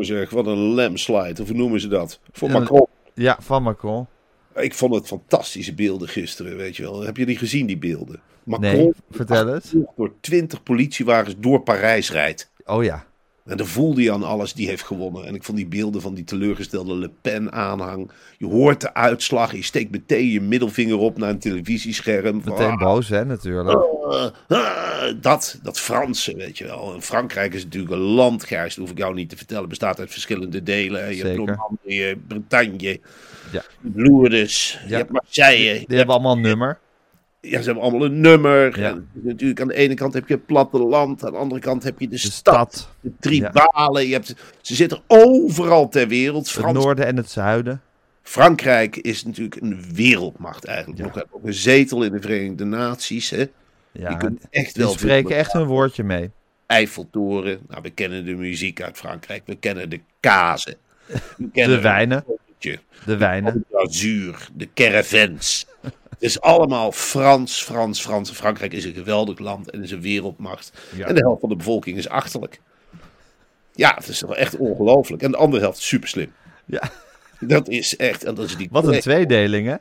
zeg, 0.05 0.31
wat 0.31 0.47
een 0.47 0.57
lamslide, 0.59 1.43
of 1.43 1.49
hoe 1.49 1.57
noemen 1.57 1.81
ze 1.81 1.89
dat? 1.89 2.21
Voor 2.33 2.49
Ja, 2.49 2.59
Macron. 2.59 2.87
Ja, 3.15 3.37
van 3.41 3.63
Macron. 3.63 4.07
Ik 4.55 4.75
vond 4.75 4.95
het 4.95 5.07
fantastische 5.07 5.75
beelden 5.75 6.09
gisteren, 6.09 6.57
weet 6.57 6.77
je 6.77 6.83
wel. 6.83 7.01
Heb 7.03 7.17
je 7.17 7.27
die 7.27 7.37
gezien, 7.39 7.67
die 7.67 7.79
beelden? 7.79 8.21
Macron 8.45 8.73
Nee, 8.77 8.91
vertel 9.11 9.55
eens. 9.55 9.75
door 9.97 10.13
20 10.21 10.63
politiewagens 10.63 11.35
door 11.39 11.61
Parijs 11.61 12.13
rijdt. 12.13 12.51
Oh 12.65 12.85
ja, 12.85 13.07
En 13.47 13.57
dan 13.57 13.67
voelde 13.67 14.03
je 14.03 14.13
aan 14.13 14.23
alles, 14.23 14.53
die 14.53 14.69
heeft 14.69 14.83
gewonnen. 14.83 15.27
En 15.27 15.35
ik 15.35 15.45
vond 15.45 15.57
die 15.57 15.67
beelden 15.67 16.01
van 16.01 16.15
die 16.15 16.25
teleurgestelde 16.25 16.95
Le 16.97 17.11
Pen 17.21 17.53
aanhang. 17.53 18.11
Je 18.39 18.47
hoort 18.47 18.81
de 18.81 18.95
uitslag, 18.95 19.53
je 19.55 19.63
steekt 19.63 19.91
meteen 19.91 20.27
je 20.31 20.41
middelvinger 20.41 20.99
op 20.99 21.19
naar 21.19 21.31
een 21.31 21.39
televisiescherm. 21.39 22.43
Meteen 22.45 22.71
ah, 22.71 22.79
boos 22.79 23.09
hè, 23.09 23.25
natuurlijk. 23.25 23.69
Ah, 23.79 24.31
ah, 24.49 25.13
dat, 25.21 25.59
dat 25.63 25.81
Franse, 25.81 26.37
weet 26.37 26.59
je 26.59 26.65
wel. 26.65 26.95
En 26.95 27.03
Frankrijk 27.03 27.55
is 27.55 27.65
natuurlijk 27.65 27.93
een 27.93 27.99
land, 27.99 28.45
Gijs, 28.45 28.75
dat 28.75 28.85
hoef 28.85 28.93
ik 28.93 28.99
jou 28.99 29.15
niet 29.15 29.29
te 29.29 29.37
vertellen. 29.37 29.69
bestaat 29.69 29.99
uit 29.99 30.11
verschillende 30.11 30.63
delen. 30.63 31.15
Je 31.17 31.25
hebt. 31.25 31.37
Normandië, 31.37 31.95
je 31.95 32.03
hebt 32.03 32.27
Bretagne, 32.29 33.01
Ja. 33.53 33.63
Lourdes, 33.95 34.79
je 34.85 34.89
Ja. 34.91 34.97
hebt 34.97 35.11
Marseille. 35.11 35.73
Die, 35.79 35.87
die 35.87 35.97
hebben 35.97 36.15
allemaal 36.15 36.37
een 36.37 36.41
nummer. 36.41 36.79
Ja, 37.51 37.59
ze 37.59 37.65
hebben 37.65 37.83
allemaal 37.83 38.05
een 38.05 38.21
nummer. 38.21 38.81
Ja. 38.81 38.91
En 38.91 39.09
natuurlijk, 39.13 39.61
aan 39.61 39.69
de 39.69 39.75
ene 39.75 39.95
kant 39.95 40.15
heb 40.15 40.29
je 40.29 40.35
het 40.35 40.47
platteland, 40.47 41.25
aan 41.25 41.33
de 41.33 41.39
andere 41.39 41.61
kant 41.61 41.83
heb 41.83 42.01
je 42.01 42.09
de, 42.09 42.15
De 42.15 42.19
stad, 42.19 42.33
stad, 42.75 42.91
de 43.01 43.13
tribalen. 43.21 44.07
Je 44.07 44.13
hebt, 44.13 44.35
ze 44.61 44.75
zitten 44.75 45.01
overal 45.07 45.89
ter 45.89 46.09
wereld. 46.09 46.55
het 46.55 46.73
noorden 46.73 47.07
en 47.07 47.17
het 47.17 47.31
zuiden. 47.31 47.81
Frankrijk 48.23 48.97
is 48.97 49.25
natuurlijk 49.25 49.57
een 49.61 49.85
wereldmacht 49.95 50.65
eigenlijk. 50.65 50.99
Ja. 50.99 51.05
Nog 51.05 51.15
hebben 51.15 51.35
ook 51.35 51.47
een 51.47 51.55
zetel 51.55 52.03
in 52.03 52.13
de 52.13 52.21
Verenigde 52.21 52.65
Naties. 52.65 53.31
Hè. 53.31 53.45
Ja, 53.93 54.09
die 54.09 54.17
kunnen 54.17 54.41
echt 54.51 54.75
die 54.75 54.85
wel 54.85 54.93
spreken 54.93 55.37
echt 55.37 55.55
een 55.55 55.65
woordje 55.65 56.05
mee. 56.05 56.31
Eiffeltoren. 56.67 57.59
Nou, 57.69 57.83
we 57.83 57.91
kennen 57.91 58.25
de 58.25 58.35
muziek 58.35 58.83
uit 58.83 58.97
Frankrijk. 58.97 59.43
We 59.47 59.57
kennen 59.57 59.91
de 59.91 60.01
kazen. 60.21 60.77
We 61.37 61.51
kennen 61.53 61.77
De 61.77 61.83
wijnen. 61.83 62.25
De 63.05 63.17
wijnen. 63.17 63.53
de 63.55 63.65
glazuur, 63.71 64.49
de 64.55 64.69
caravans. 64.75 65.67
Het 66.19 66.29
is 66.29 66.41
allemaal 66.41 66.93
Frans, 66.93 67.63
Frans, 67.63 68.01
Frans. 68.01 68.31
Frankrijk 68.31 68.73
is 68.73 68.85
een 68.85 68.95
geweldig 68.95 69.39
land 69.39 69.71
en 69.71 69.83
is 69.83 69.91
een 69.91 70.01
wereldmacht. 70.01 70.73
Ja. 70.97 71.07
En 71.07 71.15
de 71.15 71.21
helft 71.21 71.41
van 71.41 71.49
de 71.49 71.57
bevolking 71.57 71.97
is 71.97 72.09
achterlijk. 72.09 72.61
Ja, 73.73 73.95
het 73.95 74.09
is 74.09 74.19
toch 74.19 74.35
echt 74.37 74.57
ongelooflijk. 74.57 75.23
En 75.23 75.31
de 75.31 75.37
andere 75.37 75.63
helft 75.63 75.79
is 75.79 75.87
super 75.89 76.09
slim. 76.09 76.33
Ja. 76.65 76.91
Dat 77.41 77.69
is 77.69 77.97
echt. 77.97 78.25
En 78.25 78.35
dat 78.35 78.45
is 78.45 78.57
die 78.57 78.69
Wat 78.71 78.87
een 78.87 79.01
tweedeling, 79.01 79.67
hè? 79.69 79.75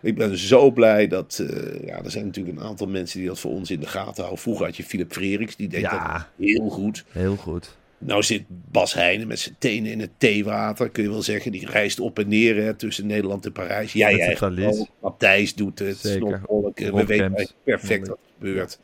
Ik 0.00 0.14
ben 0.16 0.38
zo 0.38 0.70
blij 0.70 1.06
dat. 1.08 1.38
eh, 1.48 1.86
ja, 1.86 2.02
er 2.04 2.10
zijn 2.10 2.24
natuurlijk 2.26 2.56
een 2.58 2.64
aantal 2.64 2.86
mensen 2.86 3.18
die 3.18 3.28
dat 3.28 3.40
voor 3.40 3.50
ons 3.50 3.70
in 3.70 3.80
de 3.80 3.86
gaten 3.86 4.16
houden. 4.22 4.38
Vroeger 4.42 4.64
had 4.66 4.76
je 4.76 4.84
Philip 4.84 5.12
Freriks, 5.12 5.56
die 5.56 5.68
deed 5.68 5.80
Ja. 5.80 6.12
dat 6.12 6.26
heel 6.46 6.68
goed. 6.68 7.04
Heel 7.08 7.36
goed. 7.36 7.76
Nou 8.06 8.22
zit 8.22 8.42
Bas 8.48 8.94
Heijnen 8.94 9.26
met 9.26 9.38
zijn 9.38 9.56
tenen 9.58 9.92
in 9.92 10.00
het 10.00 10.10
theewater, 10.18 10.90
kun 10.90 11.02
je 11.02 11.10
wel 11.10 11.22
zeggen. 11.22 11.52
Die 11.52 11.66
reist 11.66 12.00
op 12.00 12.18
en 12.18 12.28
neer 12.28 12.56
hè, 12.62 12.74
tussen 12.74 13.06
Nederland 13.06 13.44
en 13.44 13.52
Parijs. 13.52 13.92
Valies. 14.36 14.78
ook. 14.78 14.88
Matthijs 15.00 15.54
doet 15.54 15.78
het. 15.78 16.02
We 16.02 16.92
weten 16.92 17.08
eigenlijk 17.08 17.52
perfect 17.64 18.08
wat 18.08 18.18
er 18.18 18.32
gebeurt. 18.38 18.78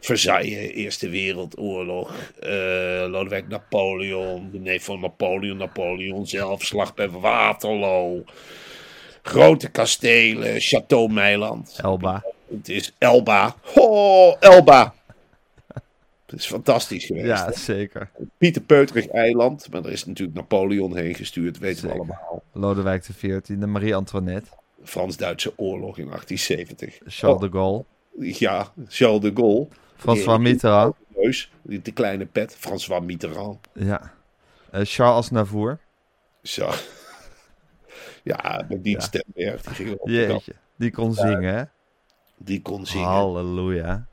Versailles, 0.00 0.70
Eerste 0.72 1.08
Wereldoorlog. 1.08 2.32
eh 2.40 2.50
Lodewijk 3.08 3.48
Napoleon, 3.48 4.48
de 4.52 4.58
neef 4.58 4.84
van 4.84 5.00
Napoleon, 5.00 5.56
Napoleon 5.56 6.26
zelf, 6.26 6.64
slag 6.64 6.94
bij 6.94 7.08
Waterloo. 7.08 8.24
Grote 9.22 9.68
kastelen, 9.70 10.60
Château 10.60 11.12
Meiland. 11.12 11.78
Elba. 11.82 12.24
Het 12.50 12.68
is 12.68 12.94
Elba. 12.98 13.56
Oh, 13.74 14.36
Elba! 14.40 14.94
Het 16.30 16.38
is 16.40 16.46
fantastisch 16.46 17.04
geweest. 17.04 17.26
Ja, 17.26 17.52
zeker. 17.52 18.10
Pieter 18.38 18.62
Peuterig 18.62 19.08
eiland, 19.08 19.72
maar 19.72 19.84
er 19.84 19.92
is 19.92 20.06
natuurlijk 20.06 20.36
Napoleon 20.38 20.96
heen 20.96 21.14
gestuurd, 21.14 21.58
weten 21.58 21.86
we 21.88 21.92
allemaal. 21.94 22.42
Lodewijk 22.52 23.02
XIV, 23.02 23.48
Marie-Antoinette, 23.48 24.50
Frans-Duitse 24.84 25.52
oorlog 25.56 25.98
in 25.98 26.06
1870. 26.06 26.98
Charles 27.06 27.40
de 27.40 27.48
Gaulle, 27.50 27.84
Ja, 28.18 28.72
Charles 28.88 29.20
de 29.20 29.30
Gaulle. 29.34 29.68
François 29.96 30.38
Mitterrand. 30.40 30.94
Neus, 31.16 31.50
die 31.62 31.82
de 31.82 31.92
kleine 31.92 32.26
pet. 32.26 32.56
François 32.58 33.00
Mitterrand. 33.04 33.58
Ja. 33.72 34.12
Eh, 34.70 34.80
Charles 34.84 35.16
Aznavour. 35.16 35.78
Zo. 36.42 36.70
Ja, 38.22 38.64
met 38.68 38.84
die 38.84 38.92
Ja. 38.92 39.00
Stemberg, 39.00 39.62
die 39.62 39.74
ging 39.74 39.98
op. 39.98 40.08
Jeetje. 40.08 40.52
Die 40.76 40.90
kon 40.90 41.14
zingen, 41.14 41.54
hè? 41.54 41.62
Die 42.38 42.62
kon 42.62 42.86
zingen. 42.86 43.06
Halleluja. 43.06 44.06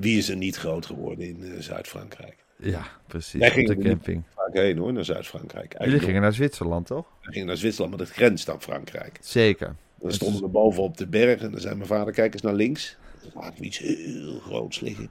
Wie 0.00 0.18
is 0.18 0.28
er 0.28 0.36
niet 0.36 0.56
groot 0.56 0.86
geworden 0.86 1.26
in 1.26 1.52
eh, 1.52 1.60
Zuid-Frankrijk? 1.60 2.36
Ja, 2.56 2.86
precies. 3.06 3.40
Wij 3.40 3.60
Op 3.60 3.66
de 3.66 3.76
camping. 3.78 4.22
Vaak 4.34 4.54
heen 4.54 4.78
hoor, 4.78 4.92
naar 4.92 5.04
Zuid-Frankrijk. 5.04 5.74
Jullie 5.84 6.00
gingen 6.00 6.20
naar 6.20 6.32
Zwitserland, 6.32 6.86
toch? 6.86 7.06
we 7.22 7.32
gingen 7.32 7.46
naar 7.46 7.56
Zwitserland, 7.56 7.96
maar 7.96 8.06
dat 8.06 8.14
grenst 8.14 8.48
aan 8.48 8.62
Frankrijk. 8.62 9.18
Zeker. 9.20 9.74
Dan 10.00 10.12
stonden 10.12 10.42
we 10.42 10.48
boven 10.48 10.82
op 10.82 10.96
de 10.96 11.06
berg 11.06 11.40
en 11.40 11.50
dan 11.50 11.60
zei 11.60 11.74
mijn 11.74 11.86
vader, 11.88 12.12
kijk 12.12 12.32
eens 12.32 12.42
naar 12.42 12.54
links. 12.54 12.96
Dan 13.34 13.52
we 13.56 13.64
iets 13.64 13.78
heel 13.78 14.38
groots 14.40 14.80
liggen. 14.80 15.10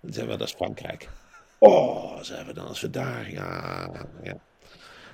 Dan 0.00 0.12
zeiden 0.12 0.32
we, 0.34 0.38
dat 0.40 0.48
is 0.48 0.54
Frankrijk. 0.54 1.08
Oh, 1.58 2.20
zeiden 2.22 2.46
we 2.46 2.54
dan, 2.54 2.66
als 2.66 2.80
we 2.80 2.90
daar, 2.90 3.30
ja, 3.30 3.90
ja. 4.22 4.36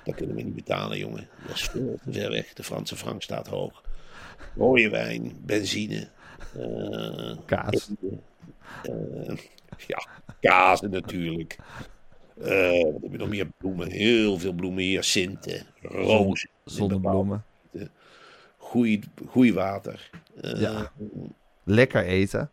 Dat 0.03 0.15
kunnen 0.15 0.35
we 0.35 0.41
niet 0.41 0.55
betalen, 0.55 0.97
jongen. 0.97 1.27
Dat 1.47 1.55
is 1.55 1.61
veel 1.63 1.99
te 2.03 2.11
ver 2.11 2.29
weg. 2.29 2.53
De 2.53 2.63
Franse 2.63 2.95
frank 2.95 3.21
staat 3.21 3.47
hoog. 3.47 3.83
Rode 4.55 4.89
wijn, 4.89 5.33
benzine. 5.45 6.07
eh, 6.57 7.37
Kaas. 7.45 7.89
Ja, 9.87 10.07
kazen 10.41 10.89
natuurlijk. 10.91 11.57
Eh, 12.41 12.83
wat 12.83 13.01
heb 13.01 13.11
je 13.11 13.17
nog 13.17 13.29
meer? 13.29 13.45
Bloemen. 13.57 13.91
Heel 13.91 14.37
veel 14.39 14.53
bloemen. 14.53 14.83
Hyacinten, 14.83 15.65
rozen. 15.81 16.49
Zonnebloemen. 16.63 17.45
Goeie 19.27 19.53
water. 19.53 20.09
Eh, 20.41 20.59
Ja. 20.61 20.91
Lekker 21.63 22.05
eten. 22.05 22.51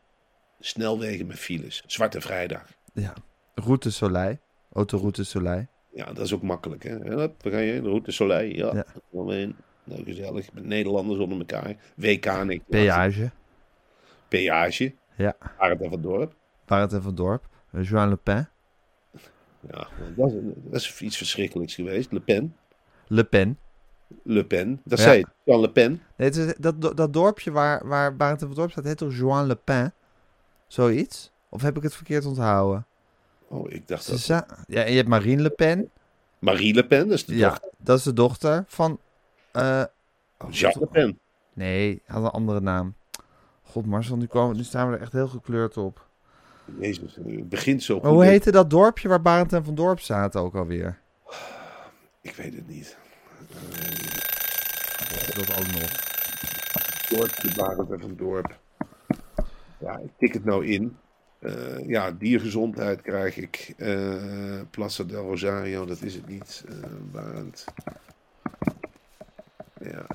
Snelwegen 0.61 1.27
met 1.27 1.39
files. 1.39 1.83
Zwarte 1.87 2.21
Vrijdag. 2.21 2.67
Ja. 2.93 3.13
Route 3.55 3.91
Soleil. 3.91 4.39
Autoroute 4.73 5.25
Soleil. 5.25 5.67
Ja, 5.95 6.05
dat 6.13 6.25
is 6.25 6.33
ook 6.35 6.43
makkelijk. 6.43 6.83
Hè? 6.83 6.99
Daar 6.99 7.29
ga 7.43 7.59
je. 7.59 7.81
De 7.83 7.89
Route 7.89 8.11
Soleil. 8.11 8.55
Ja, 8.57 8.75
Ja. 8.75 8.85
dan 9.11 9.31
heen. 9.33 9.57
Nou, 9.85 10.05
gezellig. 10.05 10.53
Met 10.53 10.65
Nederlanders 10.65 11.19
onder 11.21 11.39
elkaar. 11.39 11.77
WK 11.95 12.27
en. 12.27 12.63
Peage. 12.69 13.31
Peage. 14.29 14.93
Ja. 15.17 15.37
Arend 15.59 15.81
en 15.81 15.91
van 15.91 16.01
Dorp. 16.01 16.35
Barend 16.65 16.93
en 16.93 17.03
van 17.03 17.15
Dorp. 17.15 17.49
Joan 17.81 18.09
Le 18.09 18.17
Pen. 18.17 18.49
Ja, 19.71 19.89
dat 20.17 20.33
is, 20.33 20.35
dat 20.65 20.81
is 20.81 21.01
iets 21.01 21.17
verschrikkelijks 21.17 21.75
geweest. 21.75 22.13
Le 22.13 22.21
Pen. 22.21 22.57
Le 23.07 23.25
Pen. 23.25 23.59
Le 24.23 24.45
Pen. 24.45 24.81
Dat 24.85 24.99
Ja. 24.99 25.05
zei 25.05 25.19
je. 25.19 25.27
Jean 25.45 25.61
Le 25.61 25.71
Pen. 25.71 26.03
Nee, 26.17 26.29
het 26.29 26.37
is, 26.37 26.55
dat, 26.59 26.97
dat 26.97 27.13
dorpje 27.13 27.51
waar, 27.51 27.87
waar 27.89 28.17
Barend 28.17 28.41
en 28.41 28.47
van 28.47 28.57
Dorp 28.57 28.71
staat, 28.71 28.85
heet 28.85 28.97
toch 28.97 29.17
Joan 29.17 29.47
Le 29.47 29.55
Pen? 29.57 29.93
Zoiets? 30.67 31.33
Of 31.49 31.63
heb 31.63 31.77
ik 31.77 31.83
het 31.83 31.95
verkeerd 31.95 32.25
onthouden? 32.27 32.87
Oh, 33.49 33.71
ik 33.73 33.89
dacht 33.89 34.09
dat... 34.29 34.47
ja, 34.67 34.85
en 34.85 34.91
je 34.91 34.97
hebt 34.97 35.09
Marine 35.09 35.43
Le 35.43 35.51
Pen. 35.51 35.91
Marie 36.39 36.75
Le 36.75 36.87
Pen, 36.87 37.09
dat 37.09 37.17
is 37.17 37.25
de 37.25 37.37
Ja, 37.37 37.49
dochter. 37.49 37.71
dat 37.79 37.99
is 37.99 38.05
de 38.05 38.13
dochter 38.13 38.65
van... 38.67 38.99
eh, 39.53 39.85
oh, 40.39 40.51
Jean 40.51 40.73
Le 40.81 40.87
Pen. 40.87 41.19
Nee, 41.53 42.03
had 42.07 42.23
een 42.25 42.31
andere 42.31 42.61
naam. 42.61 42.95
God, 43.75 43.87
Marcel, 43.87 44.17
nu, 44.17 44.27
komen, 44.27 44.57
nu 44.57 44.63
staan 44.63 44.89
we 44.91 44.97
er 44.97 45.03
echt 45.03 45.13
heel 45.13 45.29
gekleurd 45.29 45.77
op. 45.77 46.07
Jezus, 46.79 47.15
het 47.15 47.49
begint 47.49 47.83
zo. 47.83 48.01
Maar 48.01 48.11
hoe 48.11 48.25
heette 48.25 48.51
dat 48.51 48.71
dorpje 48.71 49.09
waar 49.09 49.23
Barend 49.23 49.53
en 49.53 49.65
van 49.65 49.75
Dorp 49.75 50.01
zaten 50.01 50.41
ook 50.41 50.55
alweer? 50.55 50.99
Ik 52.21 52.35
weet 52.35 52.55
het 52.55 52.69
niet. 52.69 52.97
Dat 55.35 55.59
ook 55.59 55.67
nog. 55.67 55.91
Dorpje 57.09 57.55
Barend 57.57 57.91
en 57.91 58.01
van 58.01 58.15
Dorp. 58.17 58.59
Ja, 59.79 59.99
ik 59.99 60.11
tik 60.19 60.33
het 60.33 60.45
nou 60.45 60.67
in. 60.67 60.97
Eh, 61.39 61.89
ja, 61.89 62.11
diergezondheid 62.11 63.01
krijg 63.01 63.37
ik. 63.37 63.75
Eh 63.77 64.61
Plaza 64.71 65.05
del 65.05 65.23
Rosario, 65.23 65.85
dat 65.85 66.03
is 66.03 66.15
het 66.15 66.27
niet. 66.27 66.65
Eh 66.69 66.75
Barend. 67.13 67.65
Ja. 69.81 70.07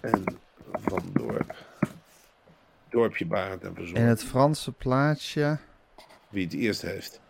En 0.00 0.24
van 0.72 1.02
Dorp. 1.12 1.54
Dorpje 2.96 3.26
Barend 3.26 3.62
en 3.94 4.02
het 4.06 4.24
Franse 4.24 4.72
plaatsje... 4.72 5.58
Wie 6.28 6.44
het 6.44 6.54
eerst 6.54 6.82
heeft. 6.82 7.20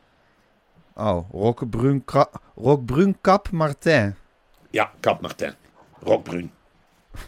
Oh, 0.95 1.31
Roquebrun, 1.31 2.05
Cra- 2.05 2.31
Roquebrun 2.55 3.17
Cap 3.21 3.51
Martin. 3.51 4.15
Ja, 4.71 4.91
Cap 5.01 5.21
Martin. 5.21 5.53
Rockbrun. 6.01 6.51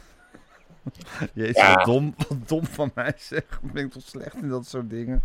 Jezus, 1.34 1.56
Ja. 1.56 1.74
wat, 1.74 1.84
dom, 1.84 2.14
wat 2.28 2.48
dom 2.48 2.64
van 2.66 2.90
mij 2.94 3.12
zeg. 3.16 3.42
Ik 3.62 3.72
ben 3.72 3.84
ik 3.84 3.92
toch 3.92 4.02
slecht 4.02 4.34
in 4.34 4.48
dat 4.48 4.66
soort 4.66 4.90
dingen. 4.90 5.22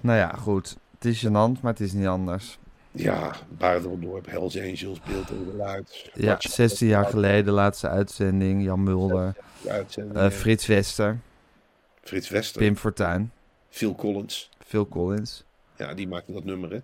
Nou 0.00 0.18
ja, 0.18 0.28
goed. 0.28 0.76
Het 0.94 1.04
is 1.04 1.26
gênant, 1.26 1.60
maar 1.62 1.72
het 1.72 1.80
is 1.80 1.92
niet 1.92 2.06
anders. 2.06 2.58
Ja, 2.90 3.32
Barend 3.48 3.84
en 3.84 3.90
van 3.90 4.00
Dorp. 4.00 4.26
Hells 4.26 4.58
Angels, 4.58 5.00
beeld 5.00 5.30
en 5.30 5.46
geluid. 5.50 6.10
Ja, 6.14 6.26
Watch- 6.26 6.50
16 6.50 6.88
jaar 6.88 7.04
geleden, 7.06 7.52
laatste 7.52 7.88
uitzending. 7.88 8.62
Jan 8.64 8.82
Mulder, 8.82 9.34
Uitzending. 9.68 10.16
eh, 10.16 10.30
Frits 10.30 10.66
Wester, 10.66 11.18
Frits 12.06 12.28
Wester. 12.28 12.60
Pim 12.60 12.76
Fortuyn, 12.76 13.30
Phil 13.70 13.94
Collins. 13.94 14.48
Phil 14.66 14.86
Collins. 14.88 15.44
Ja, 15.76 15.94
die 15.94 16.08
maakte 16.08 16.32
dat 16.32 16.44
nummer, 16.44 16.70
hè? 16.70 16.80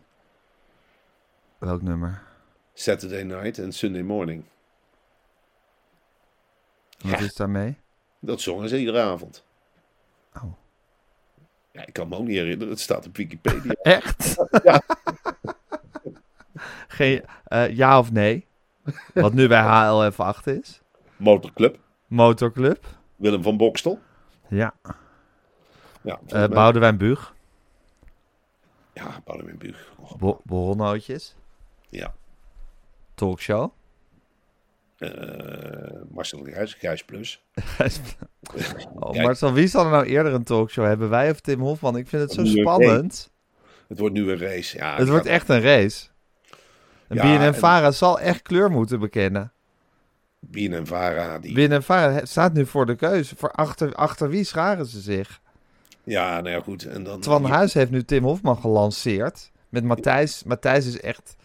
Welk 1.58 1.82
nummer? 1.82 2.22
Saturday 2.74 3.22
Night 3.22 3.58
en 3.58 3.72
Sunday 3.72 4.02
Morning. 4.02 4.44
Wat 6.98 7.10
Ja. 7.10 7.18
is 7.18 7.34
daarmee? 7.34 7.76
Dat 8.20 8.40
zongen 8.40 8.68
ze 8.68 8.78
iedere 8.78 9.00
avond. 9.00 9.44
Oh. 10.36 10.52
Ja, 11.72 11.86
ik 11.86 11.92
kan 11.92 12.08
me 12.08 12.16
ook 12.16 12.26
niet 12.26 12.36
herinneren. 12.36 12.68
Het 12.72 12.80
staat 12.80 13.06
op 13.06 13.16
Wikipedia. 13.16 13.72
Echt? 13.82 14.34
Ja. 14.64 14.82
Geen, 16.88 17.24
eh, 17.44 17.76
ja 17.76 17.98
of 17.98 18.12
nee? 18.12 18.46
Wat 19.14 19.32
nu 19.32 19.48
bij 19.48 19.60
HLF 19.62 20.20
8 20.20 20.46
is. 20.46 20.80
Motorclub. 21.16 21.78
Motorclub. 22.06 22.86
Willem 23.16 23.42
van 23.42 23.56
Bokstel. 23.56 24.00
Ja. 24.48 24.74
Ja, 26.02 26.20
mij- 26.28 26.48
Boudewijn 26.48 26.96
Buug. 26.96 27.34
ja 28.92 29.20
Boudewijn 29.24 29.58
Buug. 29.58 29.92
Oh, 29.98 30.12
Bo 30.18 30.40
borrelnootjes. 30.44 31.34
ja. 31.88 32.14
Talkshow. 33.14 33.70
Eh, 34.98 35.08
Marcel 36.10 36.42
Grijs, 36.42 36.74
Grijs 36.74 37.04
Plus. 37.04 37.44
oh. 38.94 39.22
Marcel, 39.22 39.52
wie 39.52 39.66
zal 39.66 39.84
er 39.84 39.90
nou 39.90 40.04
eerder 40.04 40.32
een 40.32 40.44
talkshow 40.44 40.84
hebben? 40.86 41.08
Wij 41.08 41.30
of 41.30 41.40
Tim 41.40 41.60
Hofman? 41.60 41.96
Ik 41.96 42.08
vind 42.08 42.22
het 42.22 42.32
zo 42.32 42.44
spannend. 42.44 43.30
Het 43.88 43.98
wordt 43.98 44.14
nu 44.14 44.30
een 44.30 44.38
race. 44.38 44.76
Ja, 44.76 44.96
Het 44.96 45.08
wordt 45.08 45.26
echt 45.26 45.48
een 45.48 45.60
race. 45.60 46.06
En 47.08 47.16
Ja, 47.16 47.22
en- 47.22 47.38
BNN-Vara 47.52 47.90
zal 47.90 48.20
echt 48.20 48.42
kleur 48.42 48.70
moeten 48.70 49.00
bekennen. 49.00 49.52
En 50.52 50.86
Vara. 50.86 51.38
Die... 51.38 51.54
BNN-Vara 51.68 52.24
staat 52.24 52.52
nu 52.52 52.66
voor 52.66 52.86
de 52.86 52.94
keuze. 52.94 53.36
Voor 53.36 53.50
achter, 53.50 53.94
achter 53.94 54.28
wie 54.28 54.44
scharen 54.44 54.86
ze 54.86 55.00
zich? 55.00 55.40
Ja, 56.04 56.40
nou 56.40 56.54
ja, 56.56 56.60
goed. 56.62 56.84
En 56.84 57.02
dan... 57.04 57.20
Twan 57.20 57.44
Huis 57.44 57.74
heeft 57.74 57.90
nu 57.90 58.04
Tim 58.04 58.24
Hofman 58.24 58.56
gelanceerd. 58.56 59.50
Met 59.68 59.84
Matthijs. 59.84 60.44
Matthijs 60.44 60.86
is 60.86 61.00
echt... 61.00 61.36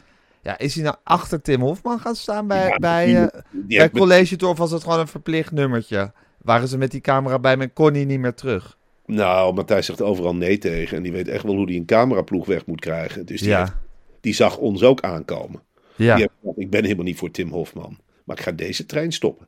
Ja, 0.42 0.58
is 0.58 0.76
hij 0.76 0.84
nou 0.84 0.96
achter 1.04 1.42
Tim 1.42 1.62
Hofman 1.62 2.00
gaan 2.00 2.16
staan 2.16 2.48
bij, 2.48 2.68
Ja, 2.68 2.76
bij, 2.78 3.06
die- 3.06 3.16
eh, 3.18 3.42
die 3.52 3.78
bij 3.78 3.90
College 3.90 4.36
Tour? 4.36 4.54
Of 4.54 4.60
was 4.60 4.72
het 4.72 4.84
gewoon 4.84 5.00
een 5.00 5.08
verplicht 5.08 5.52
nummertje? 5.52 6.12
Waren 6.42 6.68
ze 6.68 6.78
met 6.78 6.92
die 6.92 7.02
camera 7.02 7.40
bij 7.40 7.58
me 7.58 7.68
kon 7.70 7.94
hij 7.94 8.06
niet 8.06 8.20
meer 8.20 8.34
terug? 8.34 8.78
Nou, 9.06 9.54
Matthijs 9.54 9.86
zegt 9.86 10.02
overal 10.02 10.36
nee 10.36 10.58
tegen. 10.58 10.98
En 10.98 11.04
die 11.04 11.12
weet 11.12 11.28
echt 11.28 11.44
wel 11.44 11.56
hoe 11.56 11.66
hij 11.66 11.76
een 11.76 11.86
cameraploeg 11.86 12.46
weg 12.46 12.66
moet 12.66 12.80
krijgen. 12.80 13.26
Dus 13.26 13.40
die, 13.40 13.50
Ja, 13.50 13.60
heeft- 13.60 13.74
die 14.22 14.34
zag 14.34 14.58
ons 14.58 14.84
ook 14.84 15.02
aankomen. 15.02 15.62
ja. 15.96 16.16
Heeft 16.16 16.30
ik 16.56 16.70
ben 16.70 16.84
helemaal 16.84 17.06
niet 17.06 17.18
voor 17.18 17.32
Tim 17.32 17.50
Hofman. 17.52 17.98
Maar 18.24 18.38
ik 18.38 18.44
ga 18.44 18.52
deze 18.52 18.86
trein 18.86 19.12
stoppen. 19.12 19.48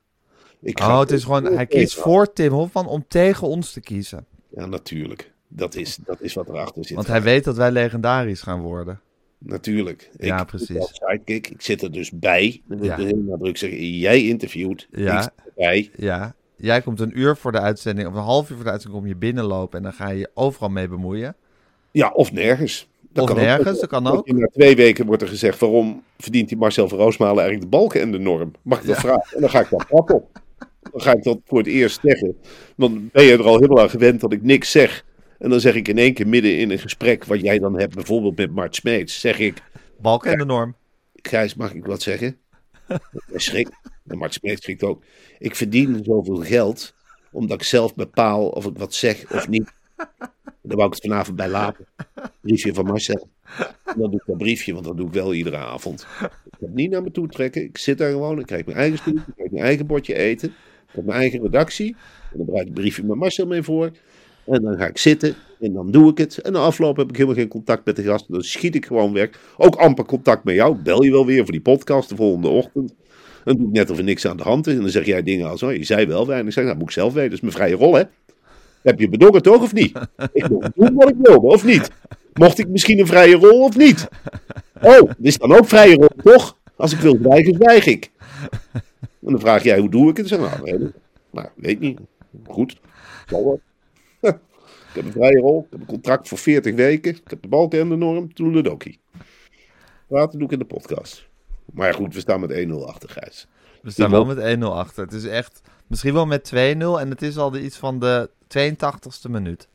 Ik 0.62 0.80
ga 0.80 0.94
Oh, 0.94 1.00
het 1.00 1.12
is 1.12 1.24
gewoon... 1.24 1.44
Hij 1.46 1.66
kiest 1.66 1.96
voor 1.96 2.34
Tim 2.34 2.52
Hofman 2.52 2.88
om 2.88 3.06
tegen 3.08 3.48
ons 3.48 3.72
te 3.72 3.80
kiezen. 3.80 4.26
Ja, 4.50 4.66
natuurlijk. 4.66 5.32
Dat 5.48 5.76
is, 5.76 5.98
dat 6.06 6.22
is 6.22 6.34
wat 6.34 6.50
erachter 6.50 6.86
zit. 6.86 6.96
Want 6.96 7.08
hij 7.08 7.22
weet 7.22 7.44
dat 7.44 7.58
wij 7.58 7.72
legendarisch 7.72 8.42
gaan 8.42 8.62
worden. 8.62 9.00
Natuurlijk. 9.38 10.10
Ik, 10.18 10.26
Ja, 10.26 10.44
precies. 10.44 10.90
sidekick. 10.92 11.48
Ik 11.48 11.62
zit 11.62 11.82
er 11.82 11.92
dus 11.92 12.12
bij. 12.12 12.62
Dat 12.66 12.84
Ja. 12.84 12.98
ik 12.98 13.06
heel 13.08 13.18
nadruk 13.18 13.58
zeggen. 13.58 13.98
Jij 13.98 14.24
interviewt. 14.26 14.88
Ja. 14.92 15.18
Ik 15.18 15.22
zit 15.24 15.32
erbij. 15.48 15.92
Ja. 15.96 16.36
Jij 16.56 16.82
komt 16.82 17.00
een 17.00 17.20
uur 17.20 17.36
voor 17.38 17.52
de 17.52 17.60
uitzending, 17.60 18.08
of 18.08 18.14
een 18.14 18.20
half 18.22 18.50
uur 18.50 18.56
voor 18.56 18.66
de 18.66 18.72
uitzending, 18.72 19.02
kom 19.02 19.10
je 19.12 19.18
binnenlopen 19.18 19.78
en 19.78 19.84
dan 19.84 19.94
ga 19.94 20.10
je 20.10 20.20
je 20.20 20.30
overal 20.34 20.70
mee 20.70 20.88
bemoeien. 20.88 21.36
Ja, 21.92 22.10
of 22.10 22.32
nergens. 22.32 22.88
Dat 23.12 23.24
Of 23.24 23.30
kan 23.30 23.40
ook. 23.40 23.46
nergens, 23.46 23.80
dat 23.80 23.90
kan 23.90 24.08
ook. 24.08 24.32
Na 24.32 24.48
twee 24.54 24.76
weken 24.76 25.06
wordt 25.06 25.22
er 25.22 25.28
gezegd, 25.28 25.60
waarom 25.60 26.04
verdient 26.18 26.50
die 26.50 26.58
Marcel 26.58 26.88
van 26.90 26.98
Roosmalen 26.98 27.44
eigenlijk 27.44 27.72
de 27.72 27.78
balken 27.78 28.02
en 28.02 28.12
de 28.12 28.20
norm? 28.20 28.52
Mag 28.62 28.80
ik 28.82 28.88
dat 28.88 28.98
vragen? 29.00 29.36
En 29.36 29.42
dan 29.42 29.50
ga 29.50 29.60
ik 29.60 29.70
daar 29.70 29.86
prat 29.86 30.12
op. 30.12 30.42
Dan 30.92 31.02
ga 31.02 31.14
ik 31.14 31.24
dat 31.24 31.40
voor 31.46 31.58
het 31.58 31.68
eerst 31.68 32.00
zeggen. 32.04 32.38
Dan 32.76 33.10
ben 33.12 33.24
je 33.24 33.34
er 33.34 33.44
al 33.44 33.60
helemaal 33.60 33.82
aan 33.82 33.90
gewend 33.90 34.22
dat 34.22 34.34
ik 34.34 34.42
niks 34.42 34.72
zeg. 34.72 35.06
En 35.40 35.50
dan 35.50 35.60
zeg 35.60 35.76
ik 35.76 35.88
in 35.88 35.98
één 35.98 36.14
keer 36.14 36.28
midden 36.28 36.58
in 36.58 36.72
een 36.72 36.80
gesprek 36.80 37.26
wat 37.26 37.42
jij 37.42 37.60
dan 37.60 37.80
hebt, 37.80 37.96
bijvoorbeeld 37.96 38.38
met 38.38 38.52
Mart 38.52 38.76
Smeets, 38.76 39.20
zeg 39.20 39.40
ik, 39.40 39.62
Balken 40.02 40.32
en 40.32 40.38
de 40.38 40.46
norm. 40.46 40.76
Gijs, 41.16 41.56
mag 41.56 41.74
ik 41.74 41.86
wat 41.86 42.02
zeggen? 42.02 42.38
Hij 42.86 43.00
schrikt. 43.40 43.72
En 44.08 44.18
Mart 44.18 44.34
Smeets 44.34 44.62
schrikt 44.64 44.84
ook. 44.84 45.04
Ik 45.38 45.56
verdien 45.56 46.04
zoveel 46.04 46.36
geld, 46.36 46.94
omdat 47.32 47.62
ik 47.62 47.68
zelf 47.68 47.96
bepaal 47.96 48.50
of 48.50 48.66
ik 48.66 48.78
wat 48.78 48.94
zeg 48.94 49.32
of 49.32 49.48
niet. 49.48 49.72
Daar 50.62 50.78
wou 50.78 50.88
ik 50.88 50.94
het 50.94 51.02
vanavond 51.02 51.36
bij 51.36 51.50
laten. 51.50 51.86
Briefje 52.42 52.74
van 52.74 52.86
Marcel. 52.86 53.30
En 53.86 53.96
dan 53.98 54.12
doe 54.12 54.20
ik 54.20 54.26
dat 54.26 54.38
briefje, 54.38 54.74
want 54.74 54.86
dat 54.86 54.98
doe 54.98 55.08
ik 55.08 55.14
wel 55.14 55.34
iedere 55.34 55.58
avond. 55.58 56.02
Ik 56.02 56.08
ga 56.18 56.32
het 56.60 56.74
niet 56.74 56.90
naar 56.92 57.04
me 57.04 57.12
toe 57.12 57.28
trekken. 57.28 57.64
Ik 57.64 57.78
zit 57.78 57.98
daar 57.98 58.12
gewoon. 58.12 58.40
Ik 58.40 58.46
krijg 58.46 58.66
mijn 58.66 58.78
eigen 58.78 58.98
stoel. 58.98 59.16
Ik 59.16 59.34
krijg 59.36 59.52
mijn 59.52 59.64
eigen 59.64 59.88
bordje 59.88 60.16
eten. 60.16 60.54
Ik 60.90 60.96
heb 60.96 61.06
mijn 61.06 61.20
eigen 61.20 61.42
redactie. 61.42 61.96
En 62.32 62.38
dan 62.38 62.46
bereid 62.46 62.64
ik 62.64 62.68
een 62.68 62.82
briefje 62.82 63.04
met 63.04 63.18
Marcel 63.18 63.46
mee 63.46 63.64
voor. 63.64 63.92
En 64.46 64.62
dan 64.62 64.78
ga 64.78 64.88
ik 64.88 64.98
zitten. 64.98 65.36
En 65.60 65.74
dan 65.74 65.92
doe 65.92 66.12
ik 66.12 66.18
het. 66.18 66.38
En 66.38 66.52
na 66.52 66.60
afloop 66.60 66.98
heb 66.98 67.10
ik 67.10 67.16
helemaal 67.16 67.36
geen 67.36 67.48
contact 67.48 67.86
met 67.86 67.96
de 67.96 68.04
gasten. 68.04 68.34
Dan 68.34 68.44
schiet 68.44 68.76
ik 68.76 68.86
gewoon 68.86 69.14
weg. 69.14 69.30
Ook 69.58 69.76
amper 69.76 70.06
contact 70.06 70.44
met 70.44 70.56
jou. 70.56 70.76
Bel 70.76 71.04
je 71.04 71.12
wel 71.12 71.26
weer 71.26 71.44
voor 71.44 71.52
die 71.52 71.62
podcast 71.62 72.10
de 72.10 72.16
volgende 72.16 72.48
ochtend. 72.48 72.94
Dan 73.44 73.58
doe 73.58 73.68
ik 73.68 73.74
net 73.74 73.90
of 73.90 73.98
er 73.98 74.04
niks 74.04 74.28
aan 74.28 74.38
de 74.38 74.44
hand 74.44 74.68
is. 74.68 74.74
En 74.74 74.82
dan 74.82 74.90
zeg 74.90 75.06
jij 75.06 75.24
dingen 75.24 75.50
als: 75.50 75.64
oh, 75.64 75.74
je 75.74 75.84
zei 75.84 76.06
wel 76.06 76.28
weinig. 76.28 76.48
Ik 76.48 76.54
zeg: 76.54 76.66
dat 76.66 76.78
moet 76.78 76.84
ik 76.84 76.92
zelf 76.92 77.14
weten. 77.14 77.30
Dat 77.30 77.38
is 77.38 77.44
mijn 77.44 77.54
vrije 77.54 77.76
rol, 77.76 77.96
hè? 77.96 78.04
Heb 78.82 79.00
je 79.00 79.10
bedongen 79.10 79.42
toch 79.42 79.62
of 79.62 79.74
niet? 79.74 80.00
Ik 80.34 80.50
moet 80.50 80.72
doen 80.76 80.94
wat 80.94 81.10
ik 81.10 81.16
wilde, 81.22 81.48
of 81.48 81.66
niet? 81.66 81.92
Mocht 82.34 82.60
ik 82.60 82.68
misschien 82.68 83.00
een 83.00 83.08
vrije 83.08 83.36
rol 83.36 83.64
of 83.64 83.78
niet? 83.78 84.08
Oh, 84.82 85.02
dat 85.02 85.16
is 85.22 85.38
dan 85.38 85.54
ook 85.54 85.68
vrije 85.68 85.96
rol, 85.96 86.10
toch? 86.24 86.58
Als 86.76 86.94
ik 86.94 87.00
wil 87.00 87.18
zwijgen, 87.22 87.54
zwijg 87.54 87.86
ik. 87.86 88.12
En 89.22 89.32
dan 89.32 89.40
vraag 89.40 89.64
jij, 89.64 89.80
hoe 89.80 89.90
doe 89.90 90.10
ik 90.10 90.18
het? 90.18 90.30
Dan 90.30 90.40
zeg 90.40 90.50
nou, 90.52 90.64
weet 90.64 90.90
ik. 90.90 90.96
Nou, 91.30 91.50
weet 91.56 91.80
niet. 91.80 92.00
Goed, 92.48 92.80
zal 93.28 93.44
wel. 93.44 93.62
Ik 94.90 94.96
heb 94.96 95.06
een 95.06 95.12
vrije 95.12 95.40
rol, 95.40 95.64
ik 95.66 95.72
heb 95.72 95.80
een 95.80 95.86
contract 95.86 96.28
voor 96.28 96.38
40 96.38 96.76
weken. 96.76 97.12
Ik 97.16 97.30
heb 97.30 97.42
de 97.42 97.48
balken 97.48 97.80
en 97.80 97.90
de 97.90 97.96
norm, 97.96 98.34
toeledokie. 98.34 99.00
Praten 100.08 100.40
doe 100.40 100.48
ik 100.48 100.54
in 100.54 100.60
de 100.60 100.66
podcast. 100.66 101.28
Maar 101.74 101.94
goed, 101.94 102.14
we 102.14 102.20
staan 102.20 102.40
met 102.40 102.68
1-0 102.68 102.72
achter, 102.86 103.10
Gijs. 103.10 103.48
We 103.82 103.92
staan 103.92 104.12
wel 104.12 104.26
met 104.26 104.58
1-0 104.58 104.62
achter. 104.62 105.04
Het 105.04 105.14
is 105.14 105.26
echt, 105.26 105.62
misschien 105.88 106.14
wel 106.14 106.26
met 106.26 106.52
2-0 106.54 106.58
en 106.58 107.10
het 107.10 107.22
is 107.22 107.38
al 107.38 107.52
de, 107.52 107.64
iets 107.64 107.78
van 107.78 108.00
de 108.00 108.30
82ste 108.58 109.30
minuut. 109.30 109.68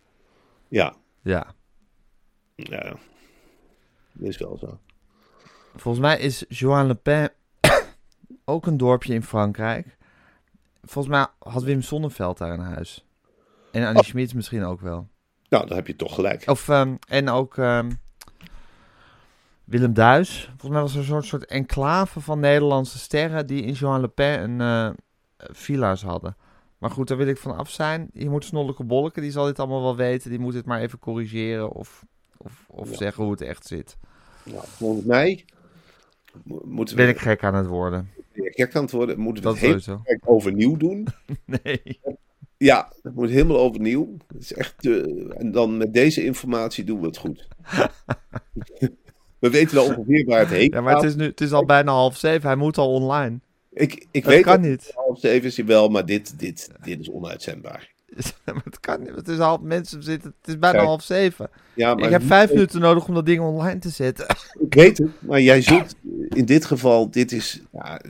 Ja, 0.68 0.94
Ja. 1.22 1.54
ja. 2.54 2.96
Dat 4.12 4.28
is 4.28 4.38
wel 4.38 4.58
zo. 4.58 4.78
Volgens 5.76 6.04
mij 6.04 6.18
is 6.18 6.44
Joan 6.48 6.86
Le 6.86 6.94
Pen 6.94 7.32
ook 8.44 8.66
een 8.66 8.76
dorpje 8.76 9.14
in 9.14 9.22
Frankrijk. 9.22 9.96
volgens 10.82 11.14
mij 11.14 11.26
had 11.38 11.62
Wim 11.62 11.82
Sonneveld 11.82 12.38
daar 12.38 12.50
een 12.52 12.60
huis. 12.60 13.04
En 13.72 13.84
Annie 13.86 14.02
Oh. 14.02 14.08
Schmid 14.08 14.34
misschien 14.34 14.64
ook 14.64 14.80
wel. 14.80 15.08
Nou, 15.48 15.66
dan 15.66 15.76
heb 15.76 15.86
je 15.86 15.96
toch 15.96 16.14
gelijk. 16.14 16.42
Of, 16.48 16.68
ehm, 16.68 16.94
en 17.08 17.28
ook 17.28 17.58
ehm, 17.58 17.90
Willem 19.64 19.94
Duis. 19.94 20.44
Volgens 20.44 20.70
mij 20.70 20.80
was 20.80 20.92
er 20.92 20.98
een 20.98 21.04
soort, 21.04 21.24
soort 21.24 21.44
enclave 21.46 22.20
van 22.20 22.40
Nederlandse 22.40 22.98
sterren 22.98 23.46
die 23.46 23.62
in 23.62 23.72
Johan 23.72 24.00
Le 24.00 24.08
Pen 24.08 24.60
een 24.60 24.60
eh, 24.60 24.94
villa's 25.36 26.02
hadden. 26.02 26.36
Maar 26.78 26.90
goed, 26.90 27.08
daar 27.08 27.16
wil 27.16 27.26
ik 27.26 27.38
van 27.38 27.56
af 27.56 27.70
zijn. 27.70 28.08
Je 28.12 28.28
moet 28.30 28.44
Snolleke 28.44 28.84
Bolleke, 28.84 29.20
die 29.20 29.30
zal 29.30 29.44
dit 29.44 29.58
allemaal 29.58 29.82
wel 29.82 29.96
weten. 29.96 30.30
Die 30.30 30.38
moet 30.38 30.52
dit 30.52 30.66
maar 30.66 30.80
even 30.80 30.98
corrigeren 30.98 31.70
of, 31.70 32.04
of, 32.36 32.64
of 32.68 32.90
Ja. 32.90 32.96
zeggen 32.96 33.22
hoe 33.22 33.32
het 33.32 33.40
echt 33.40 33.66
zit. 33.66 33.96
Nou, 34.44 34.62
volgens 34.66 35.04
mij 35.06 35.44
mo- 36.44 36.62
moeten 36.64 36.96
Ben 36.96 37.08
ik 37.08 37.18
gek 37.18 37.44
aan 37.44 37.54
het 37.54 37.66
worden. 37.66 38.10
Weer 38.34 38.52
gek 38.54 38.76
aan 38.76 38.82
het 38.82 38.90
worden. 38.90 39.18
Moeten 39.18 39.42
we 39.42 39.48
Dat 39.48 39.58
het 39.60 39.84
heel 39.86 40.18
overnieuw 40.24 40.76
doen. 40.76 41.06
Nee. 41.62 42.00
Ja, 42.56 42.92
het 43.02 43.14
moet 43.14 43.30
helemaal 43.30 43.58
overnieuw. 43.58 44.16
Het 44.32 44.42
is 44.42 44.52
echt, 44.52 44.86
eh, 44.86 44.92
en 45.40 45.50
dan 45.52 45.76
met 45.76 45.94
deze 45.94 46.24
informatie 46.24 46.84
doen 46.84 47.00
we 47.00 47.06
het 47.06 47.16
goed. 47.16 47.48
we 49.38 49.50
weten 49.50 49.74
wel 49.74 49.84
ongeveer 49.86 50.24
waar 50.24 50.38
het 50.38 50.48
heen 50.48 50.70
Ja, 50.70 50.80
maar 50.80 50.94
het 50.94 51.02
is, 51.04 51.14
nu, 51.14 51.24
het 51.24 51.40
is 51.40 51.52
al 51.52 51.64
bijna 51.64 51.92
half 51.92 52.16
zeven. 52.16 52.46
Hij 52.48 52.56
moet 52.56 52.78
al 52.78 52.92
online. 52.92 53.38
Ik, 53.72 54.06
ik 54.10 54.22
Dat 54.24 54.32
weet 54.32 54.42
kan 54.42 54.60
dat 54.62 54.70
niet. 54.70 54.90
half 54.94 55.20
zeven 55.20 55.48
is 55.48 55.56
hij 55.56 55.66
wel, 55.66 55.88
maar 55.88 56.06
dit, 56.06 56.38
dit, 56.38 56.70
dit 56.82 57.00
is 57.00 57.10
onuitzendbaar. 57.10 57.92
Maar 58.44 58.60
het 58.64 58.80
kan 58.80 59.00
niet. 59.00 59.14
Het 59.14 59.28
is, 59.28 59.38
half, 59.38 59.60
mensen 59.60 60.02
zitten, 60.02 60.34
het 60.40 60.48
is 60.48 60.58
bijna 60.58 60.76
Kijk. 60.76 60.88
half 60.88 61.02
zeven. 61.02 61.50
Ja, 61.74 61.94
maar 61.94 62.04
Ik 62.04 62.10
heb 62.10 62.22
vijf 62.22 62.50
minuten 62.52 62.80
nodig 62.80 63.08
om 63.08 63.14
dat 63.14 63.26
ding 63.26 63.40
online 63.40 63.78
te 63.78 63.88
zetten. 63.88 64.26
Ik 64.60 64.74
weet 64.74 64.98
het, 64.98 65.08
maar 65.18 65.40
jij 65.40 65.60
zult 65.62 65.94
in 66.28 66.44
dit 66.44 66.64
geval, 66.64 67.10
dit 67.10 67.32
is, 67.32 67.60
ja, 67.72 68.00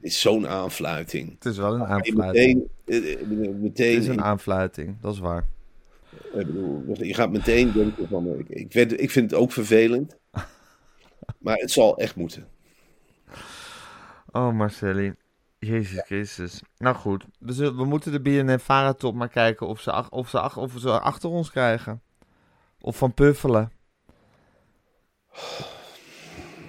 is 0.00 0.20
zo'n 0.20 0.48
aanfluiting. 0.48 1.34
Het 1.34 1.44
is 1.44 1.56
wel 1.56 1.74
een 1.74 1.84
aanfluiting. 1.84 2.68
meteen, 2.84 3.04
eh, 3.04 3.12
eh, 3.12 3.18
Het 3.20 3.60
meteen 3.60 3.98
is 3.98 4.06
een 4.06 4.22
aanfluiting, 4.22 5.00
dat 5.00 5.12
is 5.12 5.18
waar. 5.18 5.46
Ik 6.32 6.46
bedoel, 6.46 7.04
je 7.04 7.14
gaat 7.14 7.30
meteen 7.30 7.72
denken 7.72 8.08
van, 8.08 8.38
ik, 8.38 8.48
ik, 8.48 8.72
weet, 8.72 9.00
ik 9.00 9.10
vind 9.10 9.30
het 9.30 9.40
ook 9.40 9.52
vervelend. 9.52 10.16
Maar 11.38 11.56
het 11.56 11.70
zal 11.70 11.98
echt 11.98 12.16
moeten. 12.16 12.48
Oh, 14.30 14.52
Marcelli. 14.52 15.14
Jezus 15.58 16.02
Christus. 16.04 16.62
Nou 16.78 16.96
goed, 16.96 17.24
we, 17.38 17.52
zullen, 17.52 17.76
we 17.76 17.84
moeten 17.84 18.12
de 18.12 18.20
BNN 18.20 18.94
top 18.96 19.14
maar 19.14 19.28
kijken 19.28 19.66
of 19.66 19.80
ze, 19.80 19.90
ach- 19.92 20.10
of, 20.10 20.28
ze, 20.28 20.40
ach- 20.40 20.56
of 20.56 20.72
ze 20.78 21.00
achter 21.00 21.30
ons 21.30 21.50
krijgen. 21.50 22.02
Of 22.80 22.96
van 22.96 23.14
Puffelen. 23.14 23.72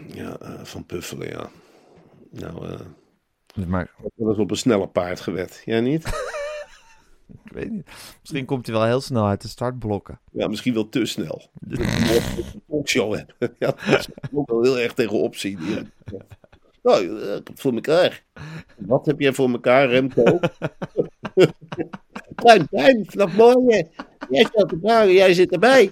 Ja, 0.07 0.37
eh, 0.37 0.63
van 0.63 0.85
Puffelen, 0.85 1.27
ja. 1.27 1.49
Nou, 2.29 2.67
eh 2.67 2.79
Maar, 3.55 3.91
dat 4.15 4.33
is 4.33 4.37
op 4.37 4.51
een 4.51 4.57
sneller 4.57 4.87
paard 4.87 5.19
gewet. 5.19 5.61
Jij 5.65 5.81
niet? 5.81 6.05
ik 7.45 7.51
weet 7.51 7.71
niet. 7.71 7.89
Misschien 8.19 8.45
komt 8.45 8.65
hij 8.65 8.75
wel 8.75 8.85
heel 8.85 9.01
snel 9.01 9.25
uit 9.25 9.41
de 9.41 9.47
startblokken. 9.47 10.19
Ja, 10.31 10.47
misschien 10.47 10.73
wel 10.73 10.89
te 10.89 11.05
snel. 11.05 11.49
Een 11.69 12.63
talkshow 12.67 13.15
hebben. 13.15 13.35
Ja, 13.59 13.75
ik 13.87 14.29
ook 14.33 14.49
wel 14.49 14.63
heel 14.63 14.79
erg 14.79 14.93
tegenop 14.93 15.35
zien. 15.35 15.59
Ja. 15.61 15.81
Nou, 16.83 17.21
eh, 17.21 17.23
ik 17.23 17.33
heb 17.33 17.47
het 17.47 17.61
voor 17.61 17.73
elkaar. 17.73 18.23
Wat 18.77 19.05
heb 19.05 19.19
jij 19.19 19.33
voor 19.33 19.49
elkaar, 19.49 19.89
Remco? 19.89 20.39
Klein, 22.35 22.67
klein, 22.67 23.05
vanaf 23.09 23.35
morgen. 23.35 23.89
Jij 24.29 24.43
staat 24.43 24.69
te 24.69 24.77
vragen, 24.81 25.13
jij 25.13 25.33
zit 25.33 25.51
erbij. 25.51 25.91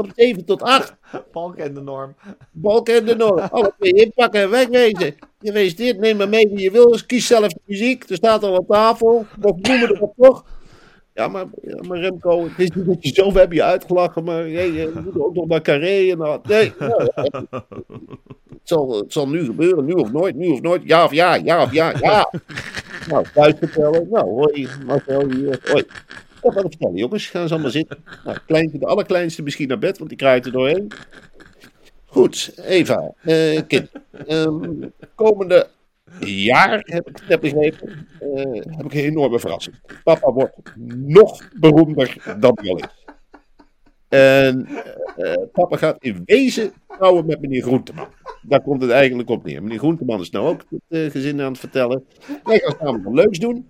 Komt 0.00 0.12
7 0.16 0.44
tot 0.44 0.62
8. 0.62 0.94
Balk 1.32 1.56
en 1.56 1.74
de 1.74 1.80
norm. 1.80 2.14
Balken 2.52 2.94
en 2.94 3.04
de 3.04 3.14
Noord. 3.14 3.50
Alle 3.50 3.72
twee 3.78 3.92
inpakken 3.92 4.40
en 4.40 4.50
wegwezen. 4.50 5.14
Gefeliciteerd, 5.40 5.98
neem 5.98 6.16
maar 6.16 6.28
mee 6.28 6.48
wie 6.48 6.60
je 6.60 6.70
wil. 6.70 6.90
Dus 6.90 7.06
kies 7.06 7.26
zelf 7.26 7.48
de 7.48 7.60
muziek. 7.64 8.10
Er 8.10 8.16
staat 8.16 8.42
al 8.42 8.56
op 8.56 8.68
tafel. 8.68 9.26
Nog 9.40 9.60
noemen 9.60 9.90
erop 9.90 10.12
toch? 10.16 10.44
Ja 11.14 11.28
maar, 11.28 11.44
ja, 11.62 11.82
maar 11.88 11.98
Remco, 11.98 12.42
het 12.42 12.58
is 12.58 12.70
niet 12.70 12.86
dat 12.86 12.96
je 13.00 13.12
zo 13.14 13.32
heb 13.32 13.52
je 13.52 13.62
uitgelachen, 13.62 14.24
maar 14.24 14.42
hey, 14.42 14.70
je 14.70 14.92
moet 15.04 15.22
ook 15.22 15.34
nog 15.34 15.46
naar 15.46 15.62
Carré. 15.62 15.86
En 15.86 15.94
nee, 15.94 16.16
nou, 16.16 16.40
echt. 16.48 16.74
het, 16.78 18.60
zal, 18.62 18.96
het 18.98 19.12
zal 19.12 19.28
nu 19.28 19.44
gebeuren, 19.44 19.84
nu 19.84 19.92
of 19.92 20.12
nooit, 20.12 20.36
nu 20.36 20.48
of 20.48 20.60
nooit. 20.60 20.82
Ja 20.84 21.04
of 21.04 21.12
ja, 21.12 21.34
ja 21.34 21.62
of 21.62 21.72
ja, 21.72 21.92
ja. 22.00 22.32
Nou, 23.08 23.24
thuis 23.34 23.54
vertellen. 23.58 24.06
Nou, 24.10 24.24
hoi, 24.24 24.68
Marcel 24.86 25.30
hier. 25.30 25.60
Hoi. 25.64 25.84
Wat 26.40 26.54
te 26.54 26.60
vertellen, 26.60 26.96
jongens. 26.96 27.26
Gaan 27.26 27.48
ze 27.48 27.54
allemaal 27.54 27.72
zitten. 27.72 28.04
Nou, 28.24 28.70
de 28.78 28.86
allerkleinste 28.86 29.42
misschien 29.42 29.68
naar 29.68 29.78
bed, 29.78 29.98
want 29.98 30.10
die 30.10 30.18
kraait 30.18 30.46
er 30.46 30.52
doorheen. 30.52 30.92
Goed, 32.10 32.52
Eva, 32.64 33.14
eh, 33.22 33.60
kind. 33.66 33.90
Ehm, 34.26 34.88
komende 35.14 35.68
jaar, 36.20 36.82
heb 36.84 37.08
ik 37.08 37.28
net 37.28 37.40
begrepen, 37.40 38.06
eh, 38.20 38.44
heb 38.52 38.84
ik 38.84 38.94
een 38.94 39.04
enorme 39.04 39.38
verrassing. 39.38 39.76
Papa 40.04 40.32
wordt 40.32 40.54
nog 40.86 41.48
beroemder 41.60 42.36
dan 42.38 42.58
hij 42.60 42.70
al 42.70 42.76
is. 42.76 43.04
En 44.08 44.66
eh, 45.16 45.34
papa 45.52 45.76
gaat 45.76 45.96
in 46.02 46.22
wezen 46.24 46.72
trouwen 46.88 47.26
met 47.26 47.40
meneer 47.40 47.62
Groenteman. 47.62 48.08
Daar 48.42 48.62
komt 48.62 48.82
het 48.82 48.90
eigenlijk 48.90 49.28
op 49.28 49.44
neer. 49.44 49.62
Meneer 49.62 49.78
Groenteman 49.78 50.20
is 50.20 50.30
nou 50.30 50.46
ook 50.46 50.64
het 50.88 51.12
gezin 51.12 51.40
aan 51.40 51.50
het 51.50 51.60
vertellen. 51.60 52.04
Wij 52.44 52.58
gaan 52.58 52.76
samen 52.78 53.02
wat 53.02 53.14
leuks 53.14 53.38
doen. 53.38 53.68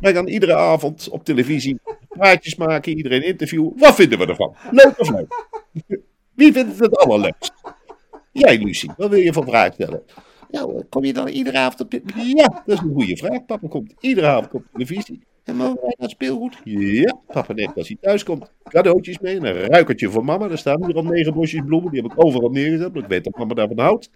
Wij 0.00 0.12
gaan 0.12 0.28
iedere 0.28 0.54
avond 0.54 1.08
op 1.08 1.24
televisie 1.24 1.80
praatjes 2.20 2.56
maken, 2.56 2.96
iedereen 2.96 3.24
interviewen. 3.24 3.72
Wat 3.76 3.94
vinden 3.94 4.18
we 4.18 4.26
ervan? 4.26 4.54
Leuk 4.70 4.94
of 4.98 5.10
leuk? 5.10 5.46
Wie 6.40 6.52
vindt 6.52 6.70
het 6.70 6.80
het 6.80 6.96
allerleukst? 6.96 7.52
Jij, 8.32 8.58
Lucie, 8.58 8.90
wat 8.96 9.10
wil 9.10 9.18
je 9.18 9.32
voor 9.32 9.44
vraag 9.44 9.72
stellen? 9.72 10.02
Nou, 10.50 10.84
kom 10.88 11.04
je 11.04 11.12
dan 11.12 11.28
iedere 11.28 11.58
avond 11.58 11.80
op... 11.80 12.00
Ja, 12.16 12.62
dat 12.66 12.76
is 12.76 12.80
een 12.80 12.94
goede 12.94 13.16
vraag. 13.16 13.44
Papa 13.44 13.68
komt 13.68 13.94
iedere 14.00 14.26
avond 14.26 14.54
op 14.54 14.62
televisie. 14.72 15.20
En 15.44 15.56
mogen 15.56 15.80
wij 15.80 15.94
naar 15.98 16.08
speelgoed? 16.08 16.56
Ja, 16.64 17.16
papa 17.26 17.52
neemt 17.52 17.76
als 17.76 17.88
hij 17.88 17.96
thuis 18.00 18.24
komt 18.24 18.50
cadeautjes 18.62 19.18
mee. 19.18 19.36
En 19.36 19.44
een 19.44 19.66
ruikertje 19.66 20.10
voor 20.10 20.24
mama. 20.24 20.48
Er 20.48 20.58
staan 20.58 20.84
hier 20.84 20.94
al 20.94 21.04
negen 21.04 21.34
bosjes 21.34 21.62
bloemen. 21.66 21.92
Die 21.92 22.02
heb 22.02 22.12
ik 22.12 22.24
overal 22.24 22.50
neergezet. 22.50 22.92
Want 22.92 23.04
ik 23.04 23.10
weet 23.10 23.24
dat 23.24 23.36
mama 23.36 23.54
daarvan 23.54 23.78
houdt. 23.78 24.10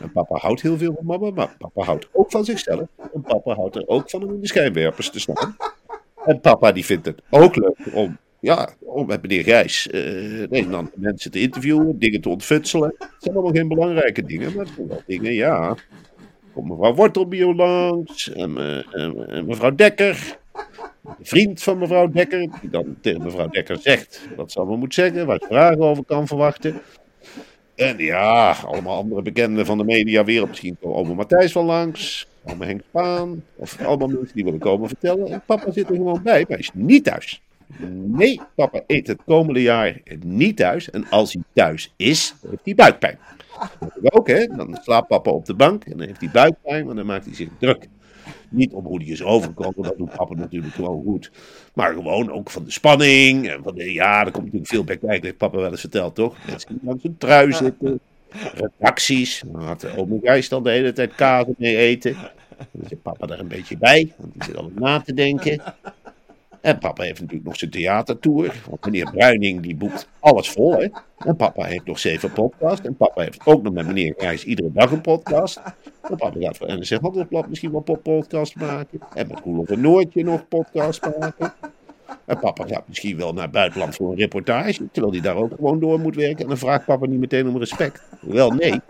En 0.00 0.12
papa 0.12 0.36
houdt 0.36 0.62
heel 0.62 0.78
veel 0.78 0.92
van 0.94 1.06
mama. 1.06 1.30
Maar 1.30 1.56
papa 1.58 1.82
houdt 1.82 2.08
ook 2.12 2.30
van 2.30 2.44
zichzelf. 2.44 2.88
En 3.14 3.20
papa 3.20 3.54
houdt 3.54 3.76
er 3.76 3.86
ook 3.86 4.10
van 4.10 4.22
om 4.22 4.34
in 4.34 4.40
de 4.40 4.46
schijnwerpers 4.46 5.10
te 5.10 5.20
staan. 5.20 5.56
En 6.24 6.40
papa 6.40 6.72
die 6.72 6.84
vindt 6.84 7.06
het 7.06 7.22
ook 7.30 7.56
leuk 7.56 7.78
om, 7.94 8.18
ja, 8.40 8.68
om 8.80 9.06
met 9.06 9.22
meneer 9.22 9.44
Gijs 9.44 9.88
eh 9.90 10.40
een 10.40 10.48
en 10.50 10.74
ander 10.74 10.92
mensen 10.96 11.30
te 11.30 11.40
interviewen, 11.40 11.98
dingen 11.98 12.20
te 12.20 12.28
ontfutselen. 12.28 12.94
Het 12.98 13.08
zijn 13.18 13.34
allemaal 13.34 13.52
geen 13.54 13.68
belangrijke 13.68 14.22
dingen, 14.24 14.52
maar 14.54 14.64
het 14.64 14.74
zijn 14.74 14.88
wel 14.88 15.02
dingen, 15.06 15.32
ja. 15.34 15.76
Komt 16.52 16.68
mevrouw 16.68 16.94
Wortelbier 16.94 17.54
langs 17.54 18.32
en, 18.32 18.52
me- 18.52 18.84
en- 18.92 19.28
en 19.28 19.46
mevrouw 19.46 19.74
Dekker. 19.74 20.38
Vriend 21.22 21.62
van 21.62 21.78
mevrouw 21.78 22.08
Dekker, 22.08 22.38
die 22.60 22.70
dan 22.70 22.96
tegen 23.00 23.22
mevrouw 23.22 23.48
Dekker 23.48 23.76
zegt 23.80 24.28
wat 24.36 24.52
ze 24.52 24.58
allemaal 24.58 24.76
moet 24.78 24.94
zeggen, 24.94 25.26
waar 25.26 25.38
ze 25.38 25.46
vragen 25.46 25.80
over 25.80 26.04
kan 26.04 26.26
verwachten. 26.26 26.80
En 27.74 27.98
ja, 27.98 28.50
allemaal 28.64 28.96
andere 28.96 29.22
bekenden 29.22 29.66
van 29.66 29.78
de 29.78 29.84
mediawereld. 29.84 30.48
Misschien 30.48 30.76
komt 30.80 30.94
oma 30.94 31.14
Matthijs 31.14 31.52
wel 31.52 31.64
langs. 31.64 32.26
Oma 32.44 32.64
Henk 32.64 32.82
Spaan. 32.88 33.42
Of 33.56 33.80
allemaal 33.84 34.08
mensen 34.08 34.34
die 34.34 34.44
willen 34.44 34.58
komen 34.58 34.88
vertellen. 34.88 35.26
En 35.26 35.42
papa 35.46 35.72
zit 35.72 35.88
er 35.88 35.94
gewoon 35.94 36.22
bij, 36.22 36.40
maar 36.40 36.48
hij 36.48 36.58
is 36.58 36.70
niet 36.74 37.04
thuis. 37.04 37.42
Nee, 37.90 38.40
papa 38.54 38.82
eet 38.86 39.06
het 39.06 39.20
komende 39.26 39.62
jaar 39.62 40.00
niet 40.24 40.56
thuis. 40.56 40.90
En 40.90 41.08
als 41.10 41.32
hij 41.32 41.42
thuis 41.52 41.92
is, 41.96 42.34
heeft 42.48 42.64
hij 42.64 42.74
buikpijn. 42.74 43.18
Dat 43.78 44.12
ook, 44.12 44.28
hè. 44.28 44.46
Dan 44.46 44.78
slaapt 44.82 45.08
papa 45.08 45.30
op 45.30 45.44
de 45.46 45.54
bank 45.54 45.84
en 45.84 45.96
dan 45.96 46.06
heeft 46.06 46.20
hij 46.20 46.30
buikpijn, 46.32 46.84
want 46.84 46.96
dan 46.96 47.06
maakt 47.06 47.24
hij 47.24 47.34
zich 47.34 47.48
druk. 47.58 47.88
Niet 48.48 48.72
om 48.72 48.84
hoe 48.84 49.02
hij 49.02 49.06
is 49.06 49.22
overgekomen, 49.22 49.82
dat 49.82 49.98
doet 49.98 50.16
papa 50.16 50.34
natuurlijk 50.34 50.74
gewoon 50.74 51.02
goed. 51.02 51.30
Maar 51.74 51.92
gewoon 51.92 52.30
ook 52.30 52.50
van 52.50 52.64
de 52.64 52.70
spanning. 52.70 53.48
En 53.48 53.62
van 53.62 53.74
de, 53.74 53.92
ja, 53.92 54.24
er 54.24 54.30
komt 54.30 54.44
natuurlijk 54.44 54.70
veel 54.70 54.84
bij 54.84 54.96
kijken, 54.96 55.24
heeft 55.24 55.36
papa 55.36 55.56
wel 55.56 55.70
eens 55.70 55.80
verteld, 55.80 56.14
toch? 56.14 56.36
Mensen 56.46 56.68
die 56.68 56.78
langs 56.82 57.04
een 57.04 57.16
trui 57.18 57.52
zitten. 57.52 58.00
Redacties. 58.54 59.42
Dan 59.46 59.62
had 59.62 59.96
oom 59.96 60.18
Gijs 60.22 60.48
de 60.48 60.60
hele 60.64 60.92
tijd 60.92 61.14
kaas 61.14 61.44
mee 61.58 61.76
eten. 61.76 62.16
Dan 62.70 62.88
zit 62.88 63.02
papa 63.02 63.26
daar 63.26 63.38
een 63.38 63.48
beetje 63.48 63.78
bij, 63.78 64.12
want 64.16 64.32
die 64.32 64.44
zit 64.44 64.56
altijd 64.56 64.78
na 64.78 65.00
te 65.00 65.14
denken. 65.14 65.62
En 66.60 66.78
papa 66.78 67.02
heeft 67.02 67.20
natuurlijk 67.20 67.46
nog 67.46 67.56
zijn 67.56 67.70
theatertour. 67.70 68.54
Want 68.68 68.84
meneer 68.84 69.10
Bruining 69.10 69.62
die 69.62 69.76
boekt 69.76 70.08
alles 70.18 70.50
vol. 70.50 70.72
Hè? 70.72 70.88
En 71.18 71.36
papa 71.36 71.64
heeft 71.64 71.84
nog 71.84 71.98
zeven 71.98 72.32
podcasts. 72.32 72.86
En 72.86 72.96
papa 72.96 73.22
heeft 73.22 73.46
ook 73.46 73.62
nog 73.62 73.72
met 73.72 73.86
meneer 73.86 74.14
Gijs 74.16 74.44
iedere 74.44 74.72
dag 74.72 74.90
een 74.90 75.00
podcast. 75.00 75.60
En 76.02 76.16
papa 76.16 76.40
gaat 76.40 76.56
voor 76.56 76.66
NRC 76.66 77.00
Handelsblad 77.00 77.48
misschien 77.48 77.72
wel 77.72 77.80
podcast 77.80 78.56
maken. 78.56 79.00
En 79.14 79.28
met 79.28 79.40
Roelof 79.44 79.68
en 79.68 79.80
Noortje 79.80 80.24
nog 80.24 80.48
podcast 80.48 81.02
maken. 81.18 81.52
En 82.24 82.38
papa 82.38 82.66
gaat 82.66 82.88
misschien 82.88 83.16
wel 83.16 83.32
naar 83.32 83.50
buitenland 83.50 83.94
voor 83.94 84.10
een 84.10 84.18
reportage. 84.18 84.88
Terwijl 84.92 85.12
hij 85.12 85.22
daar 85.22 85.36
ook 85.36 85.52
gewoon 85.54 85.80
door 85.80 86.00
moet 86.00 86.14
werken. 86.14 86.42
En 86.42 86.48
dan 86.48 86.58
vraagt 86.58 86.84
papa 86.84 87.06
niet 87.06 87.20
meteen 87.20 87.48
om 87.48 87.58
respect. 87.58 88.02
Wel 88.20 88.50
nee. 88.50 88.80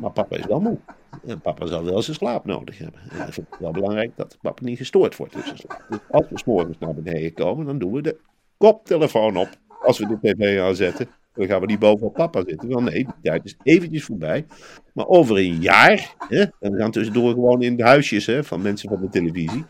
Maar 0.00 0.10
papa 0.10 0.36
is 0.36 0.46
wel 0.46 0.60
moe. 0.60 0.78
En 1.26 1.40
papa 1.40 1.66
zal 1.66 1.84
wel 1.84 2.02
zijn 2.02 2.16
slaap 2.16 2.44
nodig 2.44 2.78
hebben. 2.78 3.00
En 3.10 3.32
vind 3.32 3.46
het 3.50 3.60
wel 3.60 3.70
belangrijk 3.70 4.10
dat 4.16 4.38
papa 4.40 4.64
niet 4.64 4.78
gestoord 4.78 5.16
wordt. 5.16 5.32
Dus 5.32 5.64
als 6.10 6.26
we 6.28 6.42
morgens 6.44 6.78
naar 6.78 6.94
beneden 6.94 7.32
komen, 7.32 7.66
dan 7.66 7.78
doen 7.78 7.92
we 7.92 8.02
de 8.02 8.16
koptelefoon 8.56 9.36
op. 9.36 9.48
Als 9.82 9.98
we 9.98 10.06
de 10.06 10.18
tv 10.20 10.60
aanzetten. 10.60 11.08
Dan 11.34 11.46
gaan 11.46 11.60
we 11.60 11.66
niet 11.66 11.78
bovenop 11.78 12.14
papa 12.14 12.42
zitten. 12.46 12.68
Wel 12.68 12.82
nee, 12.82 13.04
die 13.04 13.14
tijd 13.22 13.44
is 13.44 13.56
eventjes 13.62 14.04
voorbij. 14.04 14.46
Maar 14.92 15.06
over 15.06 15.36
een 15.36 15.60
jaar, 15.60 16.14
hè, 16.28 16.40
en 16.60 16.72
we 16.72 16.78
gaan 16.78 16.90
tussendoor 16.90 17.32
gewoon 17.32 17.62
in 17.62 17.76
de 17.76 17.82
huisjes 17.82 18.26
hè, 18.26 18.44
van 18.44 18.62
mensen 18.62 18.88
van 18.88 19.00
de 19.00 19.08
televisie. 19.08 19.64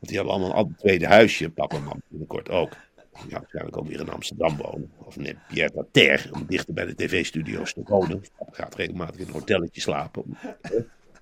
Die 0.00 0.16
hadden 0.16 0.34
allemaal 0.34 0.54
al 0.54 0.64
een 0.64 0.76
tweede 0.76 1.06
huisje, 1.06 1.50
papa 1.50 1.76
en 1.76 1.82
mama 1.82 2.00
binnenkort 2.08 2.50
ook. 2.50 2.72
Ja, 3.28 3.38
waarschijnlijk 3.38 3.76
ook 3.76 3.86
weer 3.86 4.00
in 4.00 4.10
Amsterdam 4.10 4.56
wonen. 4.56 4.90
Of 4.96 5.16
net 5.16 5.36
Pierre 5.48 5.86
Terre, 5.90 6.32
om 6.32 6.44
dichter 6.46 6.74
bij 6.74 6.86
de 6.86 6.94
tv-studio's 6.94 7.72
te 7.72 7.82
wonen. 7.84 8.22
Papa 8.38 8.52
gaat 8.52 8.74
regelmatig 8.74 9.20
in 9.20 9.26
een 9.26 9.32
hotelletje 9.32 9.80
slapen. 9.80 10.22
Om, 10.22 10.36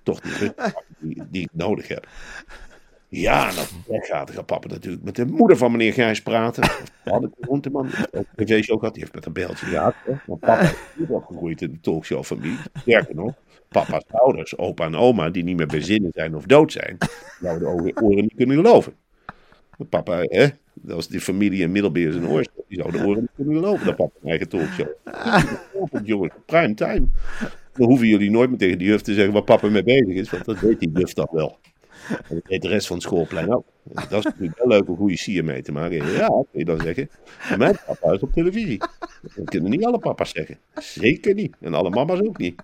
toch 0.03 0.19
die 0.19 0.31
rust 0.31 0.53
die, 0.99 1.23
die 1.29 1.41
ik 1.41 1.49
nodig 1.51 1.87
heb. 1.87 2.07
Ja, 3.09 3.51
weggaat, 3.87 4.27
dan 4.27 4.35
gaat 4.35 4.45
papa 4.45 4.67
natuurlijk 4.67 5.03
met 5.03 5.15
de 5.15 5.25
moeder 5.25 5.57
van 5.57 5.71
meneer 5.71 5.93
Gijs 5.93 6.21
praten. 6.21 6.69
Hadden 7.03 7.33
de 7.37 7.43
groenteman, 7.45 7.87
die 7.87 8.19
ook 8.19 8.25
tv-show 8.35 8.79
gehad, 8.79 8.93
die 8.93 9.03
heeft 9.03 9.15
met 9.15 9.25
een 9.25 9.33
beeldje 9.33 9.65
gehad. 9.65 9.95
Want 10.25 10.39
papa 10.39 10.61
is 10.61 10.69
ook 11.01 11.09
opgegroeid 11.09 11.61
in 11.61 11.71
de 11.71 11.79
talkshow-familie. 11.79 12.57
Sterker 12.73 13.15
nog, 13.15 13.33
papa's 13.69 14.03
ouders, 14.07 14.57
opa 14.57 14.85
en 14.85 14.95
oma, 14.95 15.29
die 15.29 15.43
niet 15.43 15.57
meer 15.57 15.67
bij 15.67 15.81
zinnen 15.81 16.11
zijn 16.13 16.35
of 16.35 16.45
dood 16.45 16.71
zijn, 16.71 16.97
zouden 17.41 17.85
de 17.85 18.01
oren 18.01 18.21
niet 18.21 18.35
kunnen 18.35 18.55
geloven. 18.55 18.93
Papa, 19.89 20.21
hè, 20.21 20.47
dat 20.73 20.95
was 20.95 21.07
die 21.07 21.19
familie 21.19 21.61
in 21.61 21.71
Middelbeers 21.71 22.15
en 22.15 22.27
Oorschot, 22.27 22.63
die 22.67 22.77
zouden 22.79 23.01
de 23.01 23.07
oren 23.07 23.21
niet 23.21 23.29
kunnen 23.35 23.55
geloven 23.55 23.85
dat 23.85 23.95
papa 23.95 24.15
een 24.21 24.29
eigen 24.29 24.49
talkshow. 24.49 24.87
Jongens, 26.03 26.33
prime 26.45 26.73
time. 26.73 27.05
Dan 27.73 27.87
hoeven 27.87 28.07
jullie 28.07 28.31
nooit 28.31 28.49
meer 28.49 28.59
tegen 28.59 28.77
die 28.77 28.87
juf 28.87 29.01
te 29.01 29.13
zeggen 29.13 29.33
waar 29.33 29.43
papa 29.43 29.69
mee 29.69 29.83
bezig 29.83 30.13
is, 30.13 30.29
want 30.29 30.45
dat 30.45 30.59
weet 30.59 30.79
die 30.79 30.91
juf 30.93 31.13
dan 31.13 31.27
wel. 31.31 31.57
En 32.09 32.35
dat 32.35 32.47
weet 32.47 32.61
de 32.61 32.67
rest 32.67 32.87
van 32.87 32.95
het 32.95 33.05
schoolplein 33.05 33.53
ook. 33.53 33.65
Dat 33.83 34.11
is 34.11 34.23
natuurlijk 34.23 34.57
wel 34.57 34.67
leuk 34.67 34.89
om 34.89 34.95
goede 34.95 35.17
sier 35.17 35.43
mee 35.43 35.61
te 35.61 35.71
maken. 35.71 36.11
Ja, 36.11 36.27
kun 36.27 36.47
je 36.51 36.65
dan 36.65 36.79
zeggen. 36.79 37.09
Mijn 37.57 37.77
papa 37.85 38.11
is 38.11 38.21
op 38.21 38.33
televisie. 38.33 38.77
Dat 39.35 39.49
kunnen 39.49 39.69
niet 39.69 39.85
alle 39.85 39.99
papa's 39.99 40.29
zeggen. 40.29 40.57
Zeker 40.75 41.33
niet. 41.33 41.55
En 41.59 41.73
alle 41.73 41.89
mama's 41.89 42.19
ook 42.19 42.37
niet. 42.37 42.61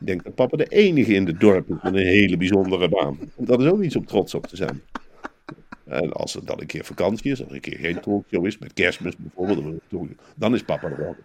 Ik 0.00 0.06
denk 0.06 0.24
dat 0.24 0.34
papa 0.34 0.56
de 0.56 0.66
enige 0.66 1.14
in 1.14 1.26
het 1.26 1.40
dorp 1.40 1.68
is 1.68 1.76
met 1.82 1.94
een 1.94 2.06
hele 2.06 2.36
bijzondere 2.36 2.88
baan. 2.88 3.18
Dat 3.36 3.60
is 3.60 3.66
ook 3.66 3.82
iets 3.82 3.96
om 3.96 4.06
trots 4.06 4.34
op 4.34 4.46
te 4.46 4.56
zijn. 4.56 4.82
En 5.84 6.12
als 6.12 6.34
er 6.34 6.44
dan 6.44 6.60
een 6.60 6.66
keer 6.66 6.84
vakantie 6.84 7.30
is, 7.30 7.40
of 7.40 7.50
een 7.50 7.60
keer 7.60 7.78
geen 7.78 8.00
talkshow 8.00 8.46
is, 8.46 8.58
met 8.58 8.72
kerstmis 8.72 9.16
bijvoorbeeld, 9.16 9.82
dan 10.36 10.54
is 10.54 10.62
papa 10.62 10.88
er 10.88 10.96
wel. 10.96 11.16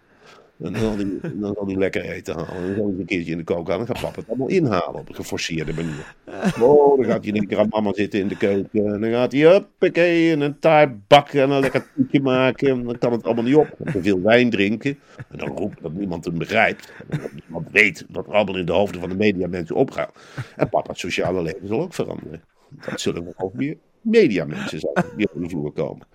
Dan 0.62 0.76
zal 0.76 0.96
hij, 0.96 1.32
dan 1.34 1.54
zal 1.54 1.76
lekker 1.76 2.04
eten 2.04 2.34
halen. 2.34 2.54
En 2.54 2.66
dan 2.66 2.74
zal 2.76 2.86
hij 2.86 2.98
een 2.98 3.04
keertje 3.04 3.32
in 3.32 3.38
de 3.38 3.44
kook 3.44 3.68
halen. 3.68 3.86
Dan 3.86 3.96
gaat 3.96 4.04
papa 4.04 4.20
het 4.20 4.28
allemaal 4.28 4.48
inhalen 4.48 5.00
op 5.00 5.08
een 5.08 5.14
geforceerde 5.14 5.72
manier. 5.72 6.14
Oh, 6.60 6.96
dan 6.96 7.04
gaat 7.04 7.24
hij 7.24 7.46
keer 7.46 7.58
aan 7.58 7.68
mama 7.68 7.92
zitten 7.92 8.20
in 8.20 8.28
de 8.28 8.36
keuken. 8.36 8.86
En 8.86 9.00
dan 9.00 9.10
gaat 9.10 9.32
hij, 9.32 10.32
een 10.32 10.58
taart 10.58 11.06
bakken 11.06 11.42
en 11.42 11.50
een 11.50 11.60
lekker 11.60 11.86
toetje 11.94 12.20
maken. 12.20 12.68
En 12.68 12.84
dan 12.84 12.98
kan 12.98 13.12
het 13.12 13.24
allemaal 13.24 13.44
niet 13.44 13.56
op. 13.56 13.76
Te 13.92 14.02
veel 14.02 14.22
wijn 14.22 14.50
drinken. 14.50 14.98
En 15.30 15.38
dan 15.38 15.48
roept 15.56 15.82
dat 15.82 15.92
niemand 15.92 16.24
hem 16.24 16.38
begrijpt. 16.38 16.92
Dat 17.08 17.32
niemand 17.32 17.68
weet 17.70 18.06
wat 18.08 18.26
er 18.26 18.32
allemaal 18.32 18.56
in 18.56 18.66
de 18.66 18.72
hoofden 18.72 19.00
van 19.00 19.08
de 19.08 19.16
media 19.16 19.46
mensen 19.46 19.76
opgaat. 19.76 20.12
En 20.56 20.68
papa's 20.68 21.00
sociale 21.00 21.42
leven 21.42 21.68
zal 21.68 21.80
ook 21.80 21.94
veranderen. 21.94 22.42
Dat 22.86 23.00
zullen 23.00 23.24
we 23.24 23.32
ook 23.36 23.54
meer 23.54 23.76
mediamensen 24.00 24.80
zijn 24.80 25.04
die 25.16 25.28
op 25.32 25.42
de 25.42 25.48
vloer 25.48 25.72
komen. 25.72 26.06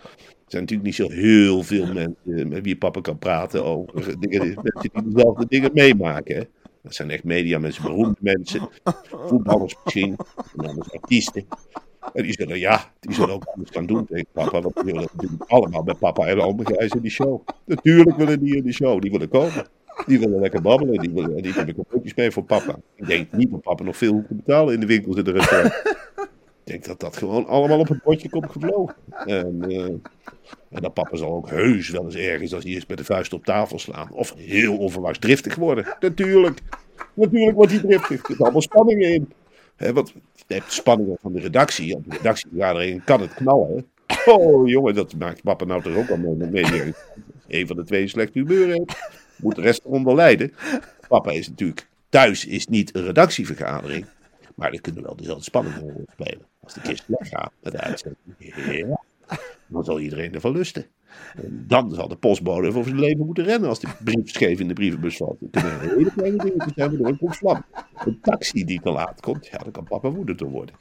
Er 0.47 0.53
zijn 0.53 0.63
natuurlijk 0.63 0.89
niet 0.89 1.07
zo 1.07 1.09
heel 1.09 1.63
veel 1.63 1.93
mensen 1.93 2.47
met 2.47 2.63
wie 2.63 2.77
papa 2.77 3.01
kan 3.01 3.17
praten 3.17 3.63
over 3.65 4.19
dingen, 4.19 4.47
mensen 4.47 4.89
die 4.91 5.13
dezelfde 5.13 5.45
dingen 5.47 5.71
meemaken. 5.73 6.35
Hè. 6.35 6.43
Dat 6.81 6.95
zijn 6.95 7.09
echt 7.09 7.23
mediamensen, 7.23 7.83
beroemde 7.83 8.17
mensen, 8.19 8.69
voetballers 9.09 9.75
misschien, 9.83 10.15
en 10.57 10.67
anders 10.67 10.91
artiesten. 10.91 11.45
En 12.13 12.23
die 12.23 12.33
zullen, 12.33 12.59
ja, 12.59 12.91
die 12.99 13.13
zullen 13.13 13.33
ook 13.33 13.43
anders 13.43 13.71
gaan 13.71 13.85
doen 13.85 14.05
tegen 14.05 14.25
papa, 14.31 14.61
want 14.61 14.75
die 14.75 14.83
willen 14.83 15.07
natuurlijk 15.13 15.43
allemaal 15.47 15.83
met 15.83 15.99
papa 15.99 16.27
en 16.27 16.41
oma 16.41 16.63
Gijs 16.63 16.91
in 16.91 17.01
die 17.01 17.11
show. 17.11 17.47
Natuurlijk 17.65 18.17
willen 18.17 18.39
die 18.39 18.55
in 18.55 18.63
die 18.63 18.73
show, 18.73 19.01
die 19.01 19.11
willen 19.11 19.29
komen. 19.29 19.67
Die 20.05 20.19
willen 20.19 20.39
lekker 20.39 20.61
babbelen, 20.61 20.99
die 20.99 21.11
willen, 21.11 21.41
die 21.41 21.53
hebben 21.53 21.75
cadeautjes 21.75 22.15
mee 22.15 22.31
voor 22.31 22.43
papa. 22.43 22.75
Ik 22.95 23.07
denk 23.07 23.31
niet 23.31 23.51
dat 23.51 23.61
papa 23.61 23.83
nog 23.83 23.97
veel 23.97 24.11
hoeft 24.11 24.27
te 24.27 24.33
betalen 24.33 24.73
in 24.73 24.79
de 24.79 24.85
winkels 24.85 25.17
en 25.17 25.23
de. 25.23 25.95
Denk 26.67 26.85
dat 26.85 26.99
dat 26.99 27.17
gewoon 27.17 27.45
allemaal 27.45 27.79
op 27.79 27.87
het 27.87 28.03
bordje 28.03 28.29
komt 28.29 28.51
gevlogen. 28.51 28.95
En, 29.25 29.61
eh, 29.69 29.83
en 30.69 30.81
dat 30.81 30.93
papa 30.93 31.17
zal 31.17 31.31
ook 31.31 31.49
heus 31.49 31.89
wel 31.89 32.03
eens 32.03 32.15
ergens 32.15 32.53
als 32.53 32.63
hij 32.63 32.73
is 32.73 32.85
met 32.85 32.97
de 32.97 33.03
vuist 33.03 33.33
op 33.33 33.45
tafel 33.45 33.79
slaan. 33.79 34.11
Of 34.11 34.33
heel 34.37 34.77
onverwachts 34.77 35.19
driftig 35.19 35.55
worden. 35.55 35.95
Natuurlijk. 35.99 36.59
Natuurlijk 37.13 37.55
wordt 37.55 37.71
hij 37.71 37.81
driftig. 37.81 38.19
Er 38.19 38.25
zitten 38.25 38.45
allemaal 38.45 38.61
spanningen 38.61 39.13
in. 39.13 39.31
Want 39.93 40.13
je 40.47 40.53
hebt 40.53 40.71
spanningen 40.71 41.17
van 41.21 41.33
de 41.33 41.39
redactie. 41.39 41.95
Op 41.95 42.03
de 42.09 42.15
redactievergadering 42.15 43.03
kan 43.03 43.21
het 43.21 43.33
knallen. 43.33 43.85
Oh 44.25 44.67
jongen, 44.67 44.95
dat 44.95 45.15
maakt 45.15 45.43
papa 45.43 45.65
nou 45.65 45.81
toch 45.81 45.95
ook 45.95 46.09
al 46.09 46.17
mee 46.17 46.49
media. 46.49 46.83
Een 47.47 47.67
van 47.67 47.75
de 47.75 47.83
twee 47.83 48.07
slecht 48.07 48.33
humeur 48.33 48.67
heeft. 48.67 49.21
Moet 49.37 49.55
de 49.55 49.61
rest 49.61 49.85
eronder 49.85 50.15
lijden. 50.15 50.53
Papa 51.07 51.31
is 51.31 51.49
natuurlijk 51.49 51.87
thuis 52.09 52.45
is 52.45 52.67
niet 52.67 52.95
een 52.95 53.03
redactievergadering. 53.03 54.05
Maar 54.57 54.71
er 54.71 54.81
kunnen 54.81 55.03
wel 55.03 55.15
dezelfde 55.15 55.43
spanningen 55.43 55.97
in 55.97 56.07
spelen. 56.11 56.45
Als 56.67 56.75
de 56.75 56.81
kist 56.81 57.03
weggaat 57.07 57.51
met 57.61 57.77
uitzending. 57.77 58.97
Dan 59.67 59.83
zal 59.83 59.99
iedereen 59.99 60.33
ervan 60.33 60.51
lusten. 60.51 60.85
En 61.35 61.65
dan 61.67 61.91
zal 61.91 62.07
de 62.07 62.15
postbode 62.15 62.71
voor 62.71 62.83
zijn 62.83 62.99
leven 62.99 63.25
moeten 63.25 63.43
rennen 63.43 63.69
als 63.69 63.79
de 63.79 63.87
brief 64.03 64.59
in 64.59 64.67
de 64.67 64.73
brievenbus 64.73 65.17
valt. 65.17 65.39
Het 65.39 65.49
kunnen 65.49 65.79
hele 65.79 66.11
kleine 66.11 66.37
dingen 66.43 66.71
zijn, 66.75 67.01
waardoor 67.01 67.37
het. 67.41 67.61
Een 68.05 68.19
taxi 68.21 68.65
die 68.65 68.81
te 68.81 68.91
laat 68.91 69.21
komt, 69.21 69.47
ja, 69.47 69.57
dan 69.57 69.71
kan 69.71 69.83
papa 69.83 70.09
woedend 70.09 70.39
worden. 70.39 70.75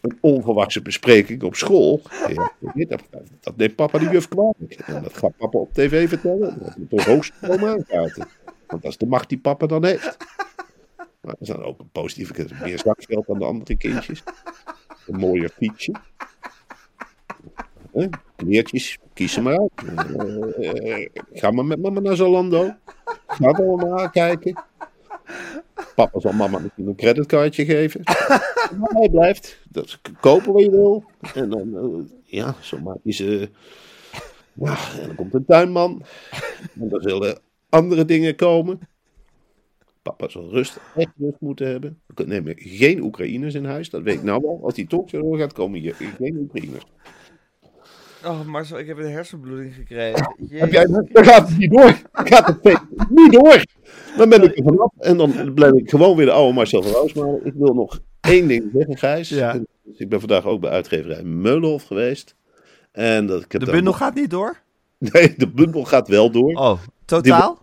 Een 0.00 0.18
onverwachte 0.20 0.82
bespreking 0.82 1.42
op 1.42 1.54
school, 1.54 2.00
ja, 2.28 2.84
dat, 2.84 3.02
dat 3.40 3.56
neemt 3.56 3.74
papa 3.74 3.98
de 3.98 4.08
juf 4.10 4.28
kwalijk. 4.28 4.74
En 4.86 5.02
dat 5.02 5.16
gaat 5.16 5.36
papa 5.36 5.58
op 5.58 5.72
tv 5.72 6.08
vertellen. 6.08 6.58
Dat 6.62 6.76
moet 6.76 6.90
toch 6.90 7.04
hoogst 7.04 7.32
komen 7.40 7.68
aankaarten. 7.68 8.28
Want 8.66 8.82
dat 8.82 8.90
is 8.90 8.96
de 8.96 9.06
macht 9.06 9.28
die 9.28 9.38
papa 9.38 9.66
dan 9.66 9.84
heeft. 9.84 10.16
Maar 11.20 11.34
er 11.40 11.46
zijn 11.46 11.62
ook 11.62 11.78
een 11.78 11.90
positieve. 11.90 12.46
Meer 12.62 12.78
zakgeld 12.78 13.26
dan 13.26 13.38
de 13.38 13.44
andere 13.44 13.76
kindjes. 13.76 14.22
Een 15.06 15.18
mooier 15.18 15.48
fietsje. 15.48 15.92
Kleertjes, 18.36 18.98
kies 19.14 19.32
ze 19.32 19.40
maar 19.40 19.58
uit. 19.58 19.72
Eh, 20.58 21.22
ga 21.32 21.50
maar 21.50 21.64
met 21.64 21.82
mama 21.82 22.00
naar 22.00 22.16
Zalando. 22.16 22.74
Ga 23.26 23.48
er 23.48 23.68
allemaal 23.68 24.10
kijken. 24.10 24.62
Papa 25.94 26.20
zal 26.20 26.32
mama 26.32 26.58
misschien 26.58 26.86
een 26.86 26.96
creditcardje 26.96 27.64
geven. 27.64 28.00
Maar 28.78 28.90
hij 28.90 29.08
blijft. 29.08 29.60
Dat 29.68 29.84
is 29.84 30.00
kopen 30.20 30.52
wat 30.52 30.62
je 30.62 30.70
wil. 30.70 31.04
En 31.34 31.50
dan, 31.50 31.76
eh, 31.76 32.16
ja, 32.24 32.54
zo 32.60 32.78
maak 32.78 32.98
je 33.02 33.48
en 34.68 35.06
dan 35.06 35.14
komt 35.14 35.34
een 35.34 35.44
tuinman. 35.44 36.02
En 36.80 36.88
dan 36.88 37.00
zullen 37.00 37.38
andere 37.68 38.04
dingen 38.04 38.36
komen. 38.36 38.80
Papa 40.02 40.28
zal 40.28 40.50
rust, 40.50 40.80
echt 40.96 41.10
rust 41.18 41.40
moeten 41.40 41.66
hebben. 41.66 42.00
We 42.14 42.24
nemen 42.24 42.54
geen 42.56 43.02
Oekraïners 43.02 43.54
in 43.54 43.64
huis, 43.64 43.90
dat 43.90 44.02
weet 44.02 44.14
ik 44.14 44.22
nou 44.22 44.46
al. 44.46 44.60
Als 44.62 44.74
die 44.74 44.86
talkshow 44.86 45.38
gaat, 45.38 45.52
komen 45.52 45.80
hier 45.80 45.94
geen 45.94 46.36
Oekraïners. 46.36 46.84
Oh, 48.24 48.46
Marcel, 48.46 48.78
ik 48.78 48.86
heb 48.86 48.98
een 48.98 49.10
hersenbloeding 49.10 49.74
gekregen. 49.74 50.34
Heb 50.48 50.72
jij, 50.72 50.86
dan 50.86 51.24
gaat 51.24 51.48
het 51.48 51.58
niet 51.58 51.70
door. 51.70 52.00
Dan 52.12 52.26
gaat 52.26 52.46
het 52.46 52.80
niet 53.08 53.32
door. 53.32 53.64
Dan 54.16 54.28
ben 54.28 54.42
ik 54.42 54.58
er 54.58 54.64
vanaf 54.64 54.92
en 54.98 55.16
dan 55.16 55.54
blijf 55.54 55.72
ik 55.72 55.90
gewoon 55.90 56.16
weer 56.16 56.26
de 56.26 56.32
oude 56.32 56.54
Marcel 56.54 56.82
van 56.82 56.92
Roosmalen. 56.92 57.46
Ik 57.46 57.54
wil 57.56 57.74
nog 57.74 58.00
één 58.20 58.48
ding 58.48 58.70
zeggen, 58.74 58.98
Gijs. 58.98 59.28
Ja. 59.28 59.52
Dus 59.84 59.98
ik 59.98 60.08
ben 60.08 60.20
vandaag 60.20 60.44
ook 60.44 60.60
bij 60.60 60.70
uitgeverij 60.70 61.22
Meulenhof 61.22 61.82
geweest. 61.82 62.34
En 62.92 63.26
dat, 63.26 63.44
ik 63.44 63.52
heb 63.52 63.64
De 63.64 63.70
bundel 63.70 63.92
gaat 63.92 64.14
niet 64.14 64.30
door? 64.30 64.60
Nee, 64.98 65.34
de 65.36 65.48
bundel 65.48 65.84
gaat 65.84 66.08
wel 66.08 66.30
door. 66.30 66.52
Oh, 66.52 66.78
totaal? 67.04 67.58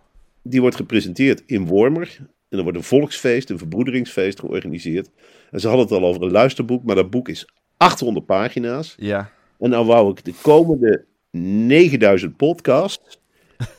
Die 0.50 0.60
wordt 0.60 0.76
gepresenteerd 0.76 1.42
in 1.46 1.66
Wormer. 1.66 2.16
En 2.48 2.56
er 2.58 2.62
wordt 2.62 2.78
een 2.78 2.84
volksfeest, 2.84 3.50
een 3.50 3.58
verbroederingsfeest 3.58 4.40
georganiseerd. 4.40 5.10
En 5.50 5.60
ze 5.60 5.68
hadden 5.68 5.86
het 5.86 5.94
al 5.94 6.04
over 6.08 6.22
een 6.22 6.30
luisterboek, 6.30 6.84
maar 6.84 6.94
dat 6.94 7.10
boek 7.10 7.28
is 7.28 7.48
800 7.76 8.26
pagina's. 8.26 8.94
Ja. 8.98 9.30
En 9.58 9.70
nou 9.70 9.86
wou 9.86 10.10
ik 10.10 10.24
de 10.24 10.34
komende 10.42 11.04
9000 11.30 12.36
podcasts 12.36 13.18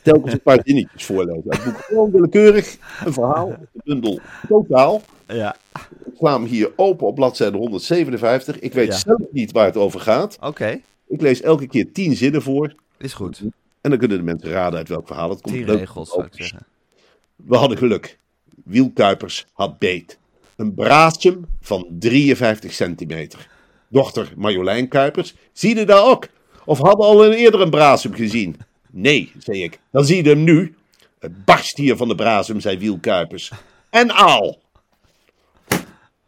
telkens 0.02 0.32
een 0.32 0.42
paar 0.42 0.60
zinnetjes 0.64 1.04
voorlezen. 1.04 1.42
Het 1.46 1.64
boek 1.64 1.76
gewoon 1.76 2.10
willekeurig, 2.10 2.76
een 3.04 3.12
verhaal, 3.12 3.48
de 3.72 3.80
bundel 3.84 4.20
totaal. 4.48 5.02
Ja. 5.26 5.56
Ik 6.04 6.12
hem 6.18 6.44
hier 6.44 6.70
open 6.76 7.06
op 7.06 7.14
bladzijde 7.14 7.56
157. 7.56 8.58
Ik 8.58 8.72
weet 8.72 8.86
Ja. 8.86 8.96
zelf 8.98 9.20
niet 9.30 9.52
waar 9.52 9.66
het 9.66 9.76
over 9.76 10.00
gaat. 10.00 10.38
Oké, 10.40 10.80
Ik 11.08 11.20
lees 11.20 11.40
elke 11.40 11.66
keer 11.66 11.92
10 11.92 12.16
zinnen 12.16 12.42
voor. 12.42 12.74
is 12.98 13.12
goed. 13.12 13.42
En 13.80 13.90
dan 13.90 13.98
kunnen 13.98 14.18
de 14.18 14.24
mensen 14.24 14.50
raden 14.50 14.78
uit 14.78 14.88
welk 14.88 15.06
verhaal 15.06 15.30
het 15.30 15.40
komt. 15.40 15.56
Leuk 15.56 15.78
regels, 15.78 16.10
zou 16.10 16.24
ik 16.24 16.32
zeggen. 16.34 16.66
We 17.36 17.56
hadden 17.56 17.78
geluk. 17.78 18.18
Wielkuipers 18.64 19.46
had 19.52 19.78
beet. 19.78 20.18
Een 20.56 20.74
braadsem 20.74 21.46
van 21.60 21.86
53 21.98 22.72
centimeter. 22.72 23.48
Dochter 23.88 24.32
Marjolein 24.36 24.88
Kuipers, 24.88 25.34
zie 25.52 25.76
je 25.76 25.84
daar 25.84 26.04
ook? 26.04 26.28
Of 26.64 26.78
hadden 26.78 27.06
al 27.06 27.24
een 27.24 27.32
eerder 27.32 27.60
een 27.60 27.70
braadsem 27.70 28.14
gezien? 28.14 28.56
Nee, 28.90 29.32
zei 29.38 29.62
ik. 29.62 29.80
Dan 29.90 30.04
zie 30.04 30.24
je 30.24 30.28
hem 30.30 30.44
nu. 30.44 30.74
Het 31.18 31.44
barst 31.44 31.76
hier 31.76 31.96
van 31.96 32.08
de 32.08 32.14
braadsem, 32.14 32.60
zei 32.60 32.78
Wielkuipers. 32.78 33.52
En 33.90 34.12
aal. 34.12 34.58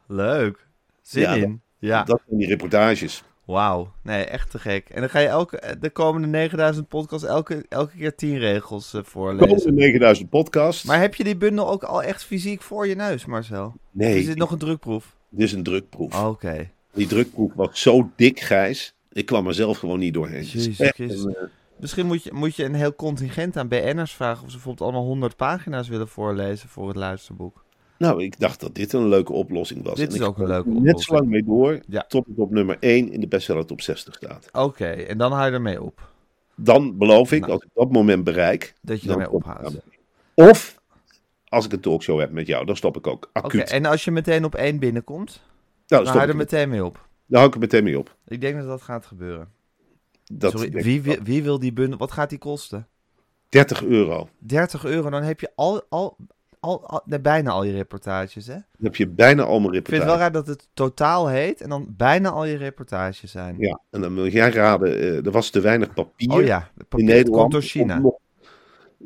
Leuk. 0.06 0.66
Zin 1.02 1.22
Ja, 1.22 1.34
in. 1.34 1.62
Ja, 1.78 2.02
Dat 2.04 2.20
zijn 2.26 2.38
die 2.38 2.48
reportages. 2.48 3.22
Wauw. 3.52 3.92
Nee, 4.02 4.24
echt 4.24 4.50
te 4.50 4.58
gek. 4.58 4.88
En 4.88 5.00
dan 5.00 5.10
ga 5.10 5.18
je 5.18 5.26
elke, 5.26 5.76
de 5.80 5.90
komende 5.90 6.26
9000 6.26 6.88
podcasts 6.88 7.26
elke, 7.26 7.64
elke 7.68 7.96
keer 7.96 8.14
10 8.14 8.38
regels 8.38 8.94
eh, 8.94 9.00
voorlezen. 9.04 9.48
Komende 9.48 9.72
9000 9.72 10.28
podcasts. 10.30 10.82
Maar 10.84 11.00
heb 11.00 11.14
je 11.14 11.24
die 11.24 11.36
bundel 11.36 11.68
ook 11.70 11.82
al 11.82 12.02
echt 12.02 12.24
fysiek 12.24 12.62
voor 12.62 12.86
je 12.86 12.94
neus, 12.94 13.24
Marcel? 13.24 13.74
nee, 13.90 14.18
Is 14.18 14.26
dit 14.26 14.36
nog 14.36 14.50
een 14.50 14.58
drukproef? 14.58 15.16
dit 15.28 15.46
is 15.46 15.52
een 15.52 15.62
drukproef. 15.62 16.24
Oké. 16.24 16.70
Die 16.92 17.06
drukproef 17.06 17.52
was 17.54 17.80
zo 17.80 18.10
dik, 18.16 18.40
Gijs. 18.40 18.94
Ik 19.12 19.26
kwam 19.26 19.46
er 19.46 19.54
zelf 19.54 19.78
gewoon 19.78 19.98
niet 19.98 20.14
doorheen. 20.14 20.44
Jezus 20.44 20.80
echt 20.80 20.98
een, 20.98 21.34
eh, 21.34 21.42
Misschien 21.78 22.06
moet 22.06 22.22
je, 22.22 22.32
moet 22.32 22.56
je 22.56 22.64
een 22.64 22.74
heel 22.74 22.94
contingent 22.94 23.56
aan 23.56 23.68
BN'ers 23.68 24.12
vragen 24.12 24.44
of 24.44 24.48
ze 24.50 24.54
bijvoorbeeld 24.56 24.88
allemaal 24.90 25.06
100 25.08 25.36
pagina's 25.36 25.88
willen 25.88 26.08
voorlezen 26.08 26.68
voor 26.68 26.88
het 26.88 26.96
luisterboek. 26.96 27.61
Nou, 28.02 28.22
ik 28.22 28.40
dacht 28.40 28.60
dat 28.60 28.74
dit 28.74 28.92
een 28.92 29.08
leuke 29.08 29.32
oplossing 29.32 29.82
was. 29.82 29.94
Dit 29.94 30.08
En 30.08 30.14
is 30.14 30.20
ik 30.20 30.26
ook 30.26 30.38
een 30.38 30.46
leuke 30.46 30.68
Net 30.68 30.76
oplossing. 30.78 31.02
zo 31.02 31.14
lang 31.14 31.26
mee 31.28 31.44
door, 31.44 31.80
Ja. 31.86 32.04
tot 32.08 32.26
het 32.26 32.38
op 32.38 32.50
nummer 32.50 32.76
1 32.80 33.12
in 33.12 33.20
de 33.20 33.28
bestseller 33.28 33.66
top 33.66 33.80
60 33.80 34.14
staat. 34.14 34.48
Oké, 34.52 34.86
en 34.86 35.18
dan 35.18 35.32
hou 35.32 35.46
je 35.46 35.52
ermee 35.52 35.82
op. 35.82 36.08
Dan 36.56 36.98
beloof 36.98 37.32
ik, 37.32 37.40
Nou. 37.40 37.52
als 37.52 37.62
ik 37.62 37.68
dat 37.74 37.90
moment 37.92 38.24
bereik, 38.24 38.74
Dat 38.80 39.02
je 39.02 39.10
ermee 39.10 39.30
ophoudt. 39.30 39.62
daarmee. 39.62 40.50
Of, 40.50 40.80
als 41.48 41.64
ik 41.64 41.72
een 41.72 41.80
talkshow 41.80 42.18
heb 42.20 42.30
met 42.30 42.46
jou, 42.46 42.64
dan 42.66 42.76
stop 42.76 42.96
ik 42.96 43.06
ook 43.06 43.24
Oké, 43.32 43.46
acuut. 43.46 43.70
en 43.70 43.84
als 43.84 44.04
je 44.04 44.10
meteen 44.10 44.44
op 44.44 44.54
één 44.54 44.78
binnenkomt, 44.78 45.30
nou, 45.30 45.42
dan 45.86 46.04
dan, 46.04 46.12
hou 46.12 46.26
je 46.26 46.32
er 46.32 46.36
meteen 46.38 46.68
mee 46.68 46.84
op. 46.84 46.94
dan 47.26 47.36
hou 47.36 47.46
ik 47.46 47.54
er 47.54 47.60
meteen 47.60 47.84
mee 47.84 47.98
op. 47.98 48.16
Ik 48.26 48.40
denk 48.40 48.56
dat 48.56 48.66
dat 48.66 48.82
gaat 48.82 49.06
gebeuren. 49.06 49.48
Dat 50.32 50.52
Sorry, 50.52 50.70
wie, 50.70 51.02
wie 51.22 51.42
wil 51.42 51.58
die 51.58 51.72
bundel? 51.72 51.98
Wat 51.98 52.12
gaat 52.12 52.30
die 52.30 52.38
kosten? 52.38 52.86
30 53.48 53.84
euro. 53.84 54.28
30 54.38 54.84
euro, 54.84 55.10
dan 55.10 55.22
heb 55.22 55.40
je 55.40 55.50
al, 55.54 55.82
al, 55.88 56.16
al, 56.62 57.02
bijna 57.22 57.50
al 57.50 57.64
je 57.64 57.72
reportages, 57.72 58.46
hè? 58.46 58.52
Dan 58.52 58.62
heb 58.82 58.96
je 58.96 59.06
bijna 59.08 59.42
al 59.42 59.60
mijn 59.60 59.72
Ik 59.74 59.86
vind 59.86 60.02
het 60.02 60.10
wel 60.10 60.18
reportages. 60.18 60.20
raar 60.20 60.32
dat 60.32 60.46
het 60.46 60.68
totaal 60.74 61.28
heet 61.28 61.60
en 61.60 61.68
dan 61.68 61.86
bijna 61.96 62.30
al 62.30 62.44
je 62.44 62.56
reportages 62.56 63.30
zijn. 63.30 63.56
Ja, 63.58 63.80
en 63.90 64.00
dan 64.00 64.14
moet 64.14 64.32
jij 64.32 64.50
raden, 64.50 64.98
eh, 64.98 65.26
er 65.26 65.30
was 65.30 65.50
te 65.50 65.60
weinig 65.60 65.92
papier 65.94 66.32
oh 66.32 66.42
ja, 66.44 66.58
de 66.58 66.80
in 66.80 66.86
papier 66.88 67.06
Nederland. 67.06 67.40
komt 67.40 67.52
door 67.52 67.62
China. 67.62 67.98
nog- 67.98 68.18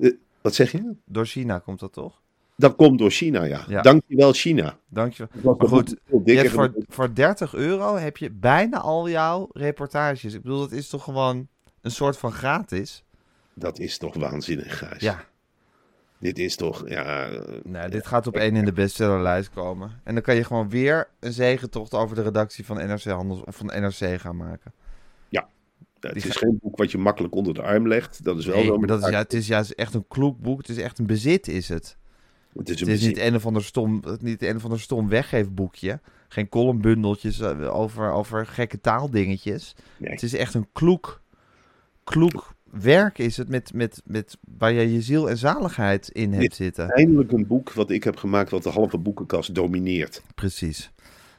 Eh, 0.00 0.12
wat 0.40 0.54
zeg 0.54 0.72
je? 0.72 0.92
Door 1.04 1.26
China 1.26 1.58
komt 1.58 1.80
dat 1.80 1.92
toch? 1.92 2.20
Dat 2.56 2.76
komt 2.76 2.98
door 2.98 3.10
China, 3.10 3.42
ja. 3.44 3.64
Ja. 3.68 3.82
Dankjewel 3.82 4.32
China. 4.32 4.78
Dankjewel. 4.88 5.56
Maar 5.58 5.68
goed, 5.68 5.96
Je 6.24 6.32
hebt 6.36 6.50
voor, 6.50 6.74
voor 6.88 7.14
30 7.14 7.54
euro 7.54 7.96
heb 7.96 8.16
je 8.16 8.30
bijna 8.30 8.78
al 8.80 9.08
jouw 9.08 9.48
reportages. 9.52 10.34
Ik 10.34 10.42
bedoel, 10.42 10.58
dat 10.58 10.72
is 10.72 10.88
toch 10.88 11.04
gewoon 11.04 11.48
een 11.80 11.90
soort 11.90 12.16
van 12.16 12.32
gratis? 12.32 13.04
Dat 13.54 13.78
is 13.78 13.98
toch 13.98 14.14
waanzinnig, 14.14 14.78
Gijs. 14.78 15.02
Ja, 15.02 15.24
Dit 16.18 16.38
is 16.38 16.57
toch, 16.57 16.88
ja... 16.88 17.26
eh, 17.29 17.40
nou, 17.64 17.90
dit 17.90 18.07
gaat 18.07 18.26
op 18.26 18.37
één 18.37 18.57
in 18.57 18.64
de 18.64 18.72
bestsellerlijst 18.72 19.50
komen. 19.50 20.00
En 20.05 20.14
dan 20.14 20.22
kan 20.22 20.35
je 20.35 20.44
gewoon 20.44 20.68
weer 20.68 21.09
een 21.20 21.33
zegentocht 21.33 21.94
over 21.94 22.16
de 22.16 22.22
redactie 22.22 22.64
van 22.64 22.76
NRC 22.76 23.02
Handels 23.05 23.40
of 23.44 23.57
van 23.57 23.66
NRC 23.66 24.20
gaan 24.20 24.37
maken. 24.37 24.72
het 26.00 26.14
die 26.14 26.24
is 26.24 26.31
ga- 26.37 26.38
geen 26.38 26.59
boek 26.62 26.76
wat 26.76 26.90
je 26.90 26.98
makkelijk 26.98 27.35
onder 27.35 27.55
de 27.55 27.62
arm 27.62 27.88
legt. 27.88 28.24
Dat 28.24 28.38
is 28.38 28.46
wel 28.46 28.57
Nee, 28.57 28.64
zo. 28.64 28.79
maar 28.79 28.87
dat 28.87 29.02
is, 29.02 29.09
ja, 29.09 29.18
het 29.18 29.33
is 29.33 29.46
juist 29.46 29.70
echt 29.70 29.94
een 29.94 30.05
kloek 30.09 30.38
boek. 30.38 30.59
Het 30.59 30.68
is 30.68 30.76
echt 30.79 30.98
een 30.98 31.07
bezit, 31.07 31.48
is 31.48 31.68
het. 31.68 31.96
Het 32.57 32.68
is 32.68 32.81
een 32.81 32.88
Het 32.88 32.96
is 33.00 33.07
niet 33.07 33.18
een 33.18 33.35
of 33.35 33.46
ander 33.46 33.64
stom, 33.64 34.02
niet 34.20 34.42
een 34.42 34.57
of 34.57 34.64
ander 34.64 34.81
stom 34.81 35.09
weggeefboekje. 35.09 36.00
Geen 36.29 36.48
columnbundeltjes 36.48 37.40
eh, 37.40 37.74
over, 37.76 38.11
over 38.12 38.46
gekke 38.46 38.81
taaldingetjes. 38.81 39.74
Nee. 39.96 40.11
Het 40.11 40.22
is 40.22 40.35
echt 40.35 40.55
een 40.55 40.68
kloek, 40.72 41.20
kloek 42.05 42.55
werk 42.70 43.18
is 43.18 43.37
het 43.37 43.48
met, 43.48 43.72
met, 43.74 44.02
met, 44.05 44.37
waar 44.59 44.72
je 44.72 44.92
je 44.92 45.02
ziel 45.02 45.31
en 45.31 45.37
zaligheid 45.37 46.09
in 46.09 46.33
hebt 46.33 46.55
zitten. 46.55 46.90
Eindelijk 46.90 47.33
een 47.33 47.46
boek 47.46 47.72
wat 47.72 47.90
ik 47.90 48.05
heb 48.05 48.16
gemaakt 48.16 48.50
wat 48.50 48.62
de 48.62 48.70
halve 48.70 48.98
boekenkast 48.98 49.55
domineert. 49.55 50.22
Precies. 50.35 50.90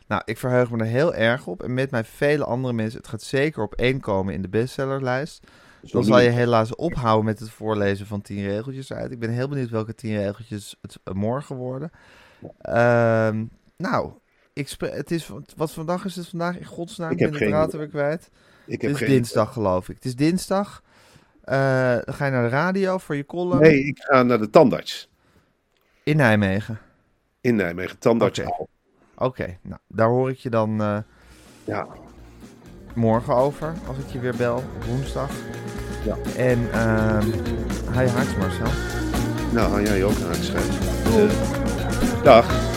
Nou, 0.07 0.21
ik 0.25 0.37
verheug 0.37 0.71
me 0.71 0.77
er 0.77 0.85
heel 0.85 1.13
erg 1.13 1.47
op. 1.47 1.63
En 1.63 1.73
met 1.73 1.91
mij 1.91 2.03
vele 2.03 2.45
andere 2.45 2.73
mensen. 2.73 2.99
Het 2.99 3.07
gaat 3.07 3.21
zeker 3.21 3.63
op 3.63 3.73
één 3.73 3.99
komen 3.99 4.33
in 4.33 4.41
de 4.41 4.49
bestsellerlijst. 4.49 5.47
Dan 5.81 6.03
zal 6.03 6.19
je 6.19 6.29
helaas 6.29 6.75
ophouden 6.75 7.25
met 7.25 7.39
het 7.39 7.49
voorlezen 7.49 8.05
van 8.05 8.21
tien 8.21 8.47
regeltjes 8.47 8.93
uit. 8.93 9.11
Ik 9.11 9.19
ben 9.19 9.29
heel 9.29 9.47
benieuwd 9.47 9.69
welke 9.69 9.95
tien 9.95 10.17
regeltjes 10.17 10.75
het 10.81 10.99
morgen 11.13 11.55
worden. 11.55 11.91
Ehm, 12.61 13.45
nou, 13.77 14.11
ik 14.53 14.75
het 14.79 15.11
is, 15.11 15.31
wat 15.55 15.71
vandaag 15.71 16.05
is 16.05 16.15
het 16.15 16.27
vandaag? 16.27 16.57
In 16.57 16.65
godsnaam, 16.65 17.11
Ik 17.11 17.17
ben 17.17 17.31
de 17.31 17.37
draad 17.37 17.73
weer 17.73 17.87
kwijt. 17.87 18.29
Ik 18.65 18.71
Het 18.73 18.81
heb 18.81 18.91
is 18.91 18.97
geen... 18.97 19.07
dinsdag, 19.07 19.53
geloof 19.53 19.89
ik. 19.89 19.95
Het 19.95 20.05
is 20.05 20.15
dinsdag. 20.15 20.83
Eh, 21.47 21.97
dan 22.05 22.13
ga 22.13 22.25
je 22.25 22.31
naar 22.31 22.43
de 22.43 22.49
radio 22.49 22.97
voor 22.97 23.15
je 23.15 23.25
column 23.25 23.61
Nee, 23.61 23.83
ik 23.83 23.99
ga 23.99 24.23
naar 24.23 24.39
de 24.39 24.49
tandarts 24.49 25.09
in 26.03 26.17
Nijmegen. 26.17 26.79
in 27.41 27.55
Nijmegen. 27.55 27.99
Tandarts 27.99 28.41
Oké. 29.15 29.57
Nou, 29.61 29.79
daar 29.87 30.07
hoor 30.07 30.29
ik 30.29 30.37
je 30.37 30.49
dan 30.49 30.81
eh, 30.81 30.97
Ja, 31.63 31.87
morgen 32.95 33.35
over, 33.35 33.73
als 33.87 33.97
ik 33.97 34.07
je 34.11 34.19
weer 34.19 34.35
bel, 34.35 34.63
woensdag. 34.87 35.31
Ja. 36.05 36.17
En 36.37 36.71
ehm 36.71 37.25
je 38.01 38.09
haaks, 38.09 38.35
Marcel. 38.35 38.71
nou 39.51 39.81
jij 39.81 40.03
ook 40.03 40.11
het 40.11 40.43
schrijven. 40.43 40.75
Eh, 41.29 42.23
dag. 42.23 42.76